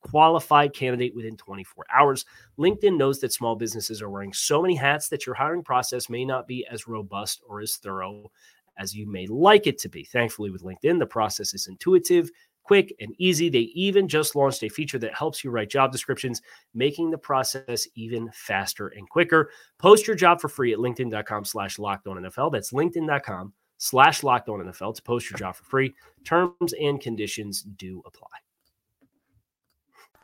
qualified 0.02 0.74
candidate 0.74 1.14
within 1.14 1.36
24 1.36 1.84
hours. 1.92 2.24
LinkedIn 2.58 2.96
knows 2.96 3.20
that 3.20 3.32
small 3.32 3.54
businesses 3.54 4.02
are 4.02 4.10
wearing 4.10 4.32
so 4.32 4.60
many 4.60 4.74
hats 4.74 5.08
that 5.08 5.26
your 5.26 5.34
hiring 5.34 5.62
process 5.62 6.10
may 6.10 6.24
not 6.24 6.46
be 6.46 6.66
as 6.70 6.88
robust 6.88 7.42
or 7.48 7.60
as 7.60 7.76
thorough 7.76 8.30
as 8.78 8.94
you 8.94 9.06
may 9.06 9.26
like 9.26 9.66
it 9.66 9.78
to 9.78 9.88
be. 9.88 10.04
Thankfully, 10.04 10.50
with 10.50 10.62
LinkedIn, 10.62 10.98
the 10.98 11.06
process 11.06 11.54
is 11.54 11.66
intuitive, 11.66 12.30
quick, 12.62 12.94
and 13.01 13.14
easy. 13.18 13.48
They 13.48 13.70
even 13.75 14.09
just 14.09 14.37
launched 14.37 14.62
a 14.62 14.68
feature 14.68 14.98
that 14.98 15.14
helps 15.14 15.42
you 15.42 15.51
write 15.51 15.70
job 15.70 15.92
descriptions, 15.92 16.42
making 16.75 17.11
the 17.11 17.18
process 17.18 17.87
even 17.94 18.31
faster 18.33 18.88
and 18.88 19.09
quicker. 19.09 19.51
Post 19.79 20.07
your 20.07 20.16
job 20.16 20.40
for 20.40 20.48
free 20.48 20.72
at 20.72 20.79
linkedin.com 20.79 21.44
slash 21.44 21.79
locked 21.79 22.07
on 22.07 22.22
NFL. 22.22 22.53
That's 22.53 22.72
linkedin.com 22.72 23.53
slash 23.79 24.22
locked 24.22 24.48
on 24.48 24.61
NFL 24.61 24.94
to 24.96 25.03
post 25.03 25.31
your 25.31 25.38
job 25.38 25.57
for 25.57 25.64
free. 25.64 25.94
Terms 26.25 26.72
and 26.81 27.01
conditions 27.01 27.62
do 27.62 28.03
apply. 28.07 28.29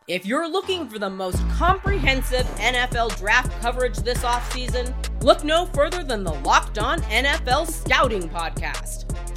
If 0.07 0.25
you're 0.25 0.49
looking 0.49 0.89
for 0.89 0.99
the 0.99 1.11
most 1.11 1.47
comprehensive 1.51 2.47
NFL 2.57 3.19
draft 3.19 3.61
coverage 3.61 3.99
this 3.99 4.21
offseason, 4.21 4.95
look 5.23 5.45
no 5.45 5.67
further 5.67 6.03
than 6.03 6.25
the 6.25 6.33
Locked 6.33 6.79
On 6.79 7.01
NFL 7.03 7.71
Scouting 7.71 8.27
Podcast. 8.31 9.18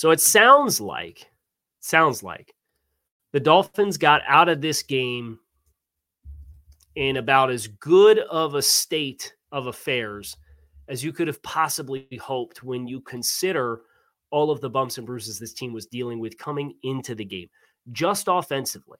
So 0.00 0.12
it 0.12 0.20
sounds 0.22 0.80
like 0.80 1.30
sounds 1.80 2.22
like 2.22 2.54
the 3.32 3.38
Dolphins 3.38 3.98
got 3.98 4.22
out 4.26 4.48
of 4.48 4.62
this 4.62 4.82
game 4.82 5.38
in 6.94 7.18
about 7.18 7.50
as 7.50 7.66
good 7.66 8.18
of 8.20 8.54
a 8.54 8.62
state 8.62 9.34
of 9.52 9.66
affairs 9.66 10.38
as 10.88 11.04
you 11.04 11.12
could 11.12 11.26
have 11.26 11.42
possibly 11.42 12.08
hoped 12.18 12.62
when 12.62 12.86
you 12.86 13.02
consider 13.02 13.82
all 14.30 14.50
of 14.50 14.62
the 14.62 14.70
bumps 14.70 14.96
and 14.96 15.06
bruises 15.06 15.38
this 15.38 15.52
team 15.52 15.70
was 15.70 15.84
dealing 15.84 16.18
with 16.18 16.38
coming 16.38 16.72
into 16.82 17.14
the 17.14 17.26
game, 17.26 17.50
just 17.92 18.24
offensively. 18.26 18.96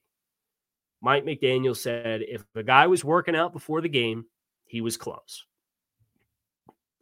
Mike 1.00 1.24
McDaniel 1.24 1.74
said 1.74 2.20
if 2.28 2.44
a 2.54 2.62
guy 2.62 2.86
was 2.86 3.06
working 3.06 3.34
out 3.34 3.54
before 3.54 3.80
the 3.80 3.88
game, 3.88 4.26
he 4.66 4.82
was 4.82 4.98
close. 4.98 5.46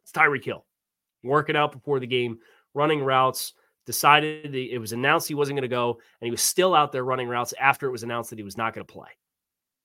It's 0.05 0.13
Tyreek 0.13 0.45
Hill 0.45 0.65
working 1.25 1.57
out 1.57 1.73
before 1.73 1.99
the 1.99 2.07
game, 2.07 2.39
running 2.75 3.03
routes, 3.03 3.55
decided 3.89 4.55
it 4.55 4.79
was 4.79 4.93
announced 4.93 5.29
he 5.29 5.35
wasn't 5.35 5.57
going 5.57 5.63
to 5.63 5.75
go, 5.75 5.93
and 6.21 6.27
he 6.27 6.31
was 6.31 6.43
still 6.43 6.75
out 6.75 6.93
there 6.93 7.05
running 7.05 7.27
routes 7.27 7.55
after 7.59 7.89
it 7.89 7.91
was 7.91 8.03
announced 8.03 8.29
that 8.29 8.39
he 8.39 8.43
was 8.43 8.59
not 8.59 8.75
going 8.75 8.87
to 8.87 8.93
play 8.93 9.09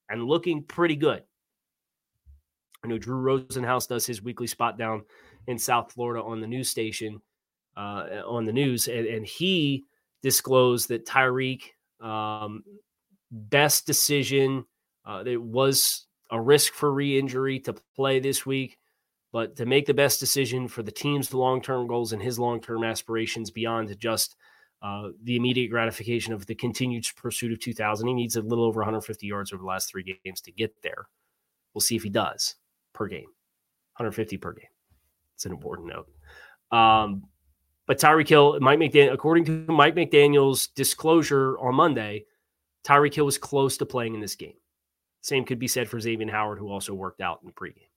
and 0.09 0.25
looking 0.25 0.61
pretty 0.61 0.97
good. 0.97 1.23
I 2.83 2.89
know 2.89 2.97
Drew 2.97 3.15
Rosenhaus 3.15 3.87
does 3.87 4.05
his 4.05 4.21
weekly 4.21 4.45
spot 4.45 4.77
down 4.77 5.03
in 5.47 5.57
South 5.57 5.93
Florida 5.93 6.21
on 6.21 6.41
the 6.41 6.47
news 6.47 6.69
station, 6.69 7.21
uh, 7.77 8.21
on 8.27 8.43
the 8.43 8.51
news, 8.51 8.89
and, 8.89 9.07
and 9.07 9.25
he 9.25 9.85
disclosed 10.21 10.89
that 10.89 11.05
Tyreek 11.05 11.61
um, 12.01 12.61
best 13.31 13.87
decision. 13.87 14.65
Uh, 15.05 15.23
it 15.25 15.41
was 15.41 16.07
a 16.29 16.41
risk 16.41 16.73
for 16.73 16.91
re-injury 16.91 17.57
to 17.61 17.73
play 17.95 18.19
this 18.19 18.45
week, 18.45 18.77
but 19.33 19.55
to 19.55 19.65
make 19.65 19.87
the 19.87 19.93
best 19.93 20.19
decision 20.19 20.67
for 20.67 20.83
the 20.83 20.91
team's 20.91 21.33
long-term 21.33 21.87
goals 21.87 22.13
and 22.13 22.21
his 22.21 22.37
long-term 22.37 22.83
aspirations 22.83 23.49
beyond 23.49 23.97
just 23.99 24.35
uh, 24.83 25.09
the 25.23 25.35
immediate 25.35 25.69
gratification 25.69 26.33
of 26.33 26.45
the 26.45 26.53
continued 26.53 27.05
pursuit 27.17 27.51
of 27.51 27.59
2,000. 27.59 28.07
He 28.07 28.13
needs 28.13 28.35
a 28.35 28.41
little 28.41 28.63
over 28.63 28.81
150 28.81 29.25
yards 29.25 29.51
over 29.51 29.61
the 29.61 29.67
last 29.67 29.89
three 29.89 30.19
games 30.23 30.39
to 30.41 30.51
get 30.51 30.73
there. 30.83 31.07
We'll 31.73 31.81
see 31.81 31.95
if 31.95 32.03
he 32.03 32.09
does 32.09 32.55
per 32.93 33.07
game, 33.07 33.25
150 33.97 34.37
per 34.37 34.53
game. 34.53 34.67
It's 35.33 35.47
an 35.47 35.51
important 35.51 35.87
note. 35.87 36.77
Um, 36.77 37.23
but 37.87 37.99
Tyreek 37.99 38.29
Hill, 38.29 38.59
Mike 38.59 38.77
McDaniel, 38.77 39.13
according 39.13 39.45
to 39.45 39.51
Mike 39.67 39.95
McDaniel's 39.95 40.67
disclosure 40.67 41.57
on 41.57 41.73
Monday, 41.73 42.25
Tyreek 42.83 43.15
Hill 43.15 43.25
was 43.25 43.39
close 43.39 43.77
to 43.77 43.85
playing 43.85 44.13
in 44.13 44.21
this 44.21 44.35
game. 44.35 44.57
Same 45.21 45.43
could 45.43 45.59
be 45.59 45.67
said 45.67 45.89
for 45.89 45.99
Xavier 45.99 46.29
Howard, 46.29 46.59
who 46.59 46.69
also 46.69 46.93
worked 46.93 47.21
out 47.21 47.39
in 47.41 47.47
the 47.47 47.53
pregame. 47.53 47.87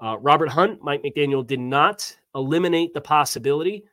Uh, 0.00 0.16
Robert 0.18 0.48
Hunt, 0.48 0.82
Mike 0.82 1.02
McDaniel 1.02 1.46
did 1.46 1.60
not 1.60 2.16
eliminate 2.34 2.92
the 2.94 3.00
possibility 3.00 3.84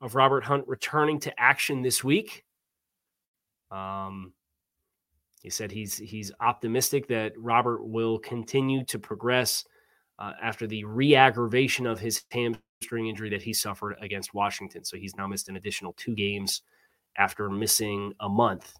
of 0.00 0.14
Robert 0.14 0.44
Hunt 0.44 0.66
returning 0.66 1.20
to 1.20 1.40
action 1.40 1.82
this 1.82 2.02
week. 2.02 2.44
Um, 3.70 4.32
he 5.42 5.50
said 5.50 5.70
he's 5.70 5.96
he's 5.96 6.32
optimistic 6.40 7.06
that 7.08 7.32
Robert 7.38 7.84
will 7.84 8.18
continue 8.18 8.84
to 8.84 8.98
progress 8.98 9.64
uh, 10.18 10.32
after 10.42 10.66
the 10.66 10.84
re-aggravation 10.84 11.86
of 11.86 11.98
his 11.98 12.24
hamstring 12.30 13.06
injury 13.06 13.30
that 13.30 13.42
he 13.42 13.54
suffered 13.54 13.96
against 14.00 14.34
Washington. 14.34 14.84
So 14.84 14.96
he's 14.96 15.16
now 15.16 15.26
missed 15.26 15.48
an 15.48 15.56
additional 15.56 15.94
two 15.94 16.14
games 16.14 16.62
after 17.16 17.48
missing 17.48 18.12
a 18.20 18.28
month 18.28 18.74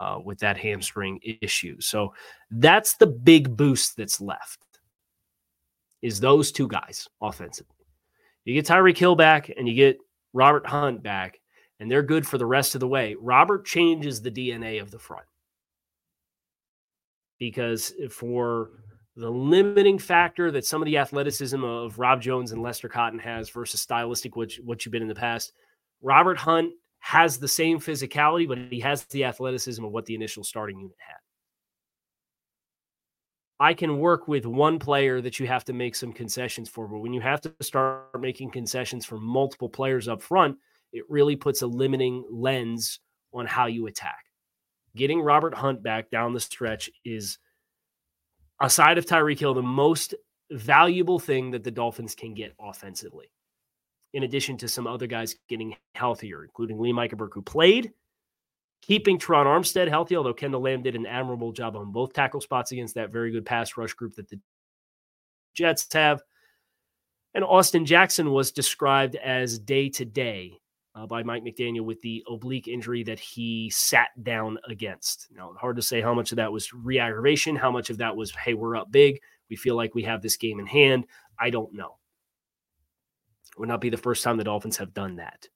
uh, 0.00 0.18
with 0.24 0.38
that 0.40 0.56
hamstring 0.56 1.20
issue. 1.40 1.80
So 1.80 2.12
that's 2.50 2.94
the 2.94 3.06
big 3.06 3.56
boost 3.56 3.96
that's 3.96 4.20
left. 4.20 4.58
Is 6.02 6.20
those 6.20 6.52
two 6.52 6.68
guys 6.68 7.08
offensively? 7.20 7.76
You 8.44 8.54
get 8.54 8.66
Tyreek 8.66 8.98
Hill 8.98 9.14
back 9.14 9.50
and 9.56 9.68
you 9.68 9.74
get 9.74 9.98
Robert 10.32 10.66
Hunt 10.66 11.02
back, 11.02 11.40
and 11.78 11.90
they're 11.90 12.02
good 12.02 12.26
for 12.26 12.38
the 12.38 12.46
rest 12.46 12.74
of 12.74 12.80
the 12.80 12.88
way. 12.88 13.16
Robert 13.20 13.64
changes 13.64 14.20
the 14.20 14.30
DNA 14.30 14.80
of 14.80 14.90
the 14.90 14.98
front 14.98 15.26
because 17.38 17.92
for 18.10 18.70
the 19.16 19.30
limiting 19.30 19.98
factor 19.98 20.50
that 20.50 20.64
some 20.64 20.80
of 20.80 20.86
the 20.86 20.96
athleticism 20.96 21.62
of 21.62 21.98
Rob 21.98 22.22
Jones 22.22 22.52
and 22.52 22.62
Lester 22.62 22.88
Cotton 22.88 23.18
has 23.18 23.50
versus 23.50 23.80
stylistic, 23.80 24.36
which 24.36 24.60
what 24.64 24.84
you've 24.84 24.92
been 24.92 25.02
in 25.02 25.08
the 25.08 25.14
past, 25.14 25.52
Robert 26.00 26.38
Hunt 26.38 26.72
has 27.00 27.38
the 27.38 27.48
same 27.48 27.78
physicality, 27.78 28.48
but 28.48 28.58
he 28.70 28.80
has 28.80 29.04
the 29.06 29.24
athleticism 29.24 29.84
of 29.84 29.92
what 29.92 30.06
the 30.06 30.14
initial 30.14 30.44
starting 30.44 30.78
unit 30.78 30.96
had. 30.98 31.16
I 33.62 33.74
can 33.74 34.00
work 34.00 34.26
with 34.26 34.44
one 34.44 34.80
player 34.80 35.20
that 35.20 35.38
you 35.38 35.46
have 35.46 35.64
to 35.66 35.72
make 35.72 35.94
some 35.94 36.12
concessions 36.12 36.68
for, 36.68 36.88
but 36.88 36.98
when 36.98 37.12
you 37.12 37.20
have 37.20 37.40
to 37.42 37.54
start 37.60 38.20
making 38.20 38.50
concessions 38.50 39.06
for 39.06 39.18
multiple 39.18 39.68
players 39.68 40.08
up 40.08 40.20
front, 40.20 40.56
it 40.92 41.04
really 41.08 41.36
puts 41.36 41.62
a 41.62 41.68
limiting 41.68 42.24
lens 42.28 42.98
on 43.32 43.46
how 43.46 43.66
you 43.66 43.86
attack. 43.86 44.24
Getting 44.96 45.20
Robert 45.20 45.54
Hunt 45.54 45.80
back 45.80 46.10
down 46.10 46.32
the 46.32 46.40
stretch 46.40 46.90
is, 47.04 47.38
aside 48.60 48.98
of 48.98 49.06
Tyreek 49.06 49.38
Hill, 49.38 49.54
the 49.54 49.62
most 49.62 50.16
valuable 50.50 51.20
thing 51.20 51.52
that 51.52 51.62
the 51.62 51.70
Dolphins 51.70 52.16
can 52.16 52.34
get 52.34 52.56
offensively. 52.60 53.30
In 54.12 54.24
addition 54.24 54.56
to 54.56 54.66
some 54.66 54.88
other 54.88 55.06
guys 55.06 55.36
getting 55.48 55.76
healthier, 55.94 56.42
including 56.42 56.80
Lee 56.80 56.92
Eichenberg, 56.92 57.32
who 57.32 57.42
played, 57.42 57.92
keeping 58.82 59.18
Terron 59.18 59.46
Armstead 59.46 59.88
healthy, 59.88 60.16
although 60.16 60.34
Kendall 60.34 60.60
Lamm 60.60 60.82
did 60.82 60.96
an 60.96 61.06
admirable 61.06 61.52
job 61.52 61.76
on 61.76 61.92
both 61.92 62.12
tackle 62.12 62.40
spots 62.40 62.72
against 62.72 62.96
that 62.96 63.10
very 63.10 63.30
good 63.30 63.46
pass 63.46 63.76
rush 63.76 63.94
group 63.94 64.14
that 64.16 64.28
the 64.28 64.38
Jets 65.54 65.86
have. 65.92 66.22
And 67.34 67.44
Austin 67.44 67.86
Jackson 67.86 68.32
was 68.32 68.52
described 68.52 69.16
as 69.16 69.58
day 69.58 69.88
to 69.90 70.04
day 70.04 70.58
uh, 70.94 71.06
by 71.06 71.22
Mike 71.22 71.44
McDaniel 71.44 71.84
with 71.84 72.00
the 72.02 72.22
oblique 72.28 72.68
injury 72.68 73.02
that 73.04 73.18
he 73.18 73.70
sat 73.70 74.08
down 74.22 74.58
against. 74.68 75.28
Now, 75.34 75.54
hard 75.58 75.76
to 75.76 75.82
say 75.82 76.00
how 76.00 76.12
much 76.12 76.32
of 76.32 76.36
that 76.36 76.52
was 76.52 76.72
re 76.72 76.98
aggravation, 76.98 77.56
how 77.56 77.70
much 77.70 77.88
of 77.88 77.98
that 77.98 78.14
was, 78.14 78.32
hey, 78.32 78.54
we're 78.54 78.76
up 78.76 78.90
big. 78.92 79.20
We 79.48 79.56
feel 79.56 79.76
like 79.76 79.94
we 79.94 80.02
have 80.02 80.20
this 80.20 80.36
game 80.36 80.60
in 80.60 80.66
hand. 80.66 81.06
I 81.38 81.50
don't 81.50 81.72
know. 81.72 81.96
It 83.52 83.60
would 83.60 83.68
not 83.68 83.80
be 83.80 83.90
the 83.90 83.96
first 83.96 84.24
time 84.24 84.36
the 84.36 84.44
Dolphins 84.44 84.76
have 84.78 84.94
done 84.94 85.16
that. 85.16 85.48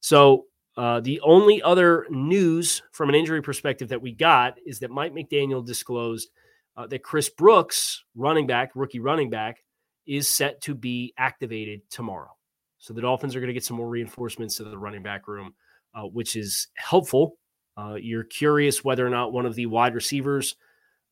So, 0.00 0.46
uh, 0.76 1.00
the 1.00 1.20
only 1.20 1.62
other 1.62 2.06
news 2.10 2.82
from 2.92 3.08
an 3.08 3.14
injury 3.14 3.42
perspective 3.42 3.88
that 3.88 4.02
we 4.02 4.12
got 4.12 4.58
is 4.66 4.80
that 4.80 4.90
Mike 4.90 5.12
McDaniel 5.12 5.64
disclosed 5.64 6.30
uh, 6.76 6.86
that 6.88 7.02
Chris 7.02 7.28
Brooks, 7.28 8.04
running 8.16 8.46
back, 8.46 8.72
rookie 8.74 9.00
running 9.00 9.30
back, 9.30 9.62
is 10.06 10.28
set 10.28 10.60
to 10.62 10.74
be 10.74 11.14
activated 11.16 11.82
tomorrow. 11.90 12.30
So 12.78 12.92
the 12.92 13.00
Dolphins 13.00 13.36
are 13.36 13.40
going 13.40 13.48
to 13.48 13.54
get 13.54 13.64
some 13.64 13.76
more 13.76 13.88
reinforcements 13.88 14.56
to 14.56 14.64
the 14.64 14.76
running 14.76 15.02
back 15.02 15.28
room, 15.28 15.54
uh, 15.94 16.02
which 16.02 16.36
is 16.36 16.68
helpful. 16.74 17.38
Uh, 17.76 17.94
you're 17.94 18.24
curious 18.24 18.84
whether 18.84 19.06
or 19.06 19.10
not 19.10 19.32
one 19.32 19.46
of 19.46 19.54
the 19.54 19.66
wide 19.66 19.94
receivers 19.94 20.56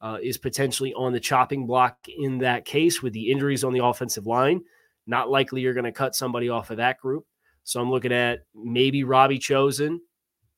uh, 0.01 0.19
is 0.21 0.37
potentially 0.37 0.93
on 0.95 1.13
the 1.13 1.21
chopping 1.21 1.67
block 1.67 1.97
in 2.09 2.39
that 2.39 2.65
case 2.65 3.03
with 3.03 3.13
the 3.13 3.31
injuries 3.31 3.65
on 3.65 3.73
the 3.73 3.85
offensive 3.85 4.27
line. 4.27 4.61
Not 5.07 5.31
likely 5.31 5.61
you're 5.61 5.75
going 5.75 5.85
to 5.85 5.93
cut 5.93 6.15
somebody 6.15 6.49
off 6.49 6.71
of 6.71 6.77
that 6.77 6.99
group. 6.99 7.25
So 7.65 7.81
I'm 7.81 7.91
looking 7.91 8.13
at 8.13 8.41
maybe 8.55 9.05
Robbie 9.05 9.39
Chosen, 9.39 10.01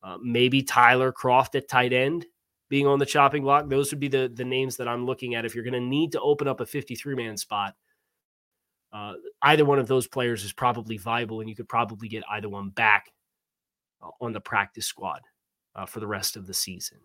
uh, 0.03 0.19
maybe 0.23 0.63
Tyler 0.63 1.13
Kroft 1.13 1.55
at 1.55 1.69
tight 1.69 1.93
end 1.93 2.27
being 2.69 2.87
on 2.87 2.99
the 2.99 3.07
chopping 3.07 3.43
block. 3.43 3.69
Those 3.69 3.91
would 3.91 4.01
be 4.01 4.09
the 4.09 4.31
the 4.35 4.45
names 4.45 4.77
that 4.79 4.89
I'm 4.89 5.07
looking 5.07 5.35
at 5.35 5.45
if 5.45 5.55
you're 5.55 5.65
going 5.65 5.75
to 5.75 5.81
need 5.81 6.13
to 6.13 6.21
open 6.21 6.49
up 6.49 6.61
a 6.61 6.67
53 6.67 7.15
man 7.15 7.37
spot 7.37 7.75
uh, 8.95 9.15
either 9.43 9.65
one 9.65 9.81
of 9.81 9.89
those 9.89 10.07
players 10.07 10.45
is 10.45 10.53
probably 10.53 10.97
viable, 10.97 11.41
and 11.41 11.51
you 11.51 11.57
could 11.57 11.69
probably 11.69 12.07
get 12.07 12.23
either 12.31 12.49
one 12.49 12.69
back 12.71 13.11
uh, 14.01 14.11
on 14.21 14.33
the 14.33 14.41
practice 14.41 14.87
squad 14.87 15.21
uh, 15.75 15.85
for 15.85 15.99
the 15.99 16.07
rest 16.07 16.37
of 16.37 16.47
the 16.47 16.55
season. 16.55 16.99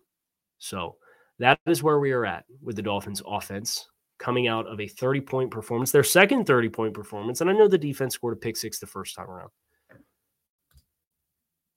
So 0.58 0.96
that 1.40 1.58
is 1.66 1.82
where 1.82 1.98
we 1.98 2.12
are 2.12 2.24
at 2.24 2.44
with 2.62 2.76
the 2.76 2.82
Dolphins' 2.82 3.22
offense 3.26 3.88
coming 4.20 4.46
out 4.46 4.68
of 4.68 4.78
a 4.80 4.86
30 4.86 5.20
point 5.22 5.50
performance, 5.50 5.90
their 5.90 6.04
second 6.04 6.46
30 6.46 6.68
point 6.68 6.94
performance. 6.94 7.40
And 7.40 7.50
I 7.50 7.54
know 7.54 7.66
the 7.66 7.76
defense 7.76 8.14
scored 8.14 8.34
a 8.34 8.36
pick 8.36 8.56
six 8.56 8.78
the 8.78 8.86
first 8.86 9.16
time 9.16 9.28
around. 9.28 9.50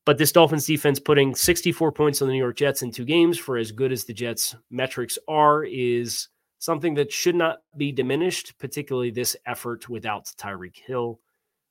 But 0.06 0.18
this 0.18 0.34
Dolphins 0.34 0.66
defense 0.66 1.00
putting 1.00 1.34
64 1.34 1.92
points 1.94 2.22
on 2.22 2.28
the 2.28 2.34
New 2.34 2.40
York 2.40 2.58
Jets 2.58 2.82
in 2.82 2.92
two 2.92 3.06
games 3.06 3.38
for 3.38 3.58
as 3.58 3.72
good 3.72 3.92
as 3.92 4.04
the 4.04 4.14
Jets' 4.14 4.56
metrics 4.70 5.18
are 5.30 5.64
is 5.64 6.28
something 6.60 6.94
that 6.96 7.12
should 7.12 7.36
not 7.36 7.60
be 7.78 7.92
diminished, 7.92 8.58
particularly 8.60 9.12
this 9.12 9.36
effort 9.46 9.88
without 9.88 10.26
Tyreek 10.38 10.76
Hill. 10.76 11.20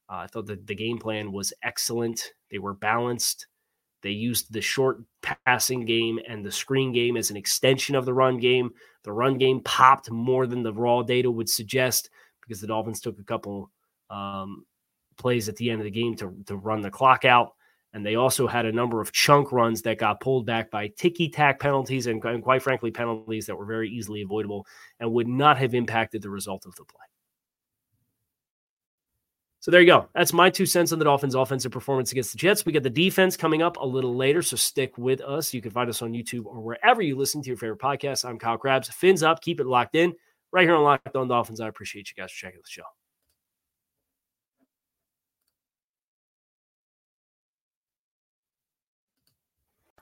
Uh, 0.09 0.17
I 0.17 0.27
thought 0.27 0.47
that 0.47 0.67
the 0.67 0.75
game 0.75 0.99
plan 0.99 1.33
was 1.33 1.53
excellent. 1.63 2.33
They 2.51 2.59
were 2.59 2.75
balanced. 2.75 3.47
They 4.03 4.11
used 4.11 4.53
the 4.53 4.61
short 4.61 5.03
passing 5.47 5.85
game 5.85 6.19
and 6.29 6.45
the 6.45 6.51
screen 6.51 6.93
game 6.93 7.17
as 7.17 7.31
an 7.31 7.37
extension 7.37 7.95
of 7.95 8.05
the 8.05 8.15
run 8.15 8.39
game. 8.39 8.71
The 9.05 9.13
run 9.13 9.39
game 9.39 9.61
popped 9.61 10.11
more 10.11 10.47
than 10.47 10.63
the 10.63 10.73
raw 10.73 11.03
data 11.03 11.31
would 11.31 11.49
suggest 11.49 12.11
because 12.41 12.61
the 12.61 12.67
Dolphins 12.67 13.01
took 13.01 13.19
a 13.19 13.25
couple 13.25 13.71
um, 14.11 14.65
plays 15.17 15.49
at 15.49 15.57
the 15.57 15.71
end 15.71 15.81
of 15.81 15.85
the 15.85 15.91
game 15.91 16.17
to, 16.17 16.35
to 16.47 16.57
run 16.57 16.81
the 16.81 16.91
clock 16.91 17.25
out. 17.25 17.53
And 17.95 18.07
they 18.07 18.15
also 18.15 18.47
had 18.47 18.65
a 18.65 18.73
number 18.73 19.01
of 19.01 19.13
chunk 19.13 19.53
runs 19.53 19.83
that 19.83 19.99
got 19.99 20.21
pulled 20.21 20.47
back 20.47 20.71
by 20.71 20.89
ticky 20.89 21.29
tack 21.29 21.61
penalties 21.61 22.07
and, 22.07 22.25
and, 22.25 22.43
quite 22.43 22.63
frankly, 22.63 22.91
penalties 22.91 23.47
that 23.47 23.57
were 23.57 23.67
very 23.67 23.91
easily 23.91 24.23
avoidable 24.23 24.67
and 24.99 25.13
would 25.13 25.29
not 25.29 25.59
have 25.59 25.75
impacted 25.75 26.23
the 26.23 26.31
result 26.31 26.65
of 26.65 26.75
the 26.77 26.85
play. 26.85 27.05
So 29.61 29.71
there 29.71 29.81
you 29.81 29.87
go. 29.87 30.09
That's 30.13 30.33
my 30.33 30.51
two 30.51 30.67
cents 30.67 30.91
on 30.91 30.99
the 30.99 31.05
Dolphins' 31.05 31.37
offensive 31.37 31.71
performance 31.71 32.11
against 32.11 32.33
the 32.33 32.39
Jets. 32.39 32.67
We 32.67 32.73
got 32.73 32.83
the 32.83 32.91
defense 32.91 33.37
coming 33.37 33.63
up 33.63 33.77
a 33.77 33.87
little 33.87 34.17
later, 34.17 34.43
so 34.43 34.57
stick 34.57 34.99
with 34.99 35.21
us. 35.21 35.55
You 35.55 35.63
can 35.63 35.71
find 35.71 35.89
us 35.89 36.03
on 36.03 36.13
YouTube 36.13 36.47
or 36.47 36.61
wherever 36.61 37.01
you 37.01 37.15
listen 37.15 37.43
to 37.43 37.49
your 37.49 37.57
favorite 37.57 37.79
podcast. 37.79 38.25
I'm 38.25 38.41
Kyle 38.41 38.59
Crabbs. 38.59 38.89
Fins 38.89 39.23
up, 39.23 39.41
keep 39.41 39.61
it 39.61 39.67
locked 39.67 39.95
in 39.95 40.15
right 40.51 40.65
here 40.67 40.75
on 40.75 40.83
Locked 40.83 41.15
On 41.15 41.29
Dolphins. 41.29 41.61
I 41.61 41.69
appreciate 41.69 42.09
you 42.11 42.21
guys 42.21 42.33
for 42.33 42.47
checking 42.47 42.59
the 42.59 42.69
show. 42.69 42.83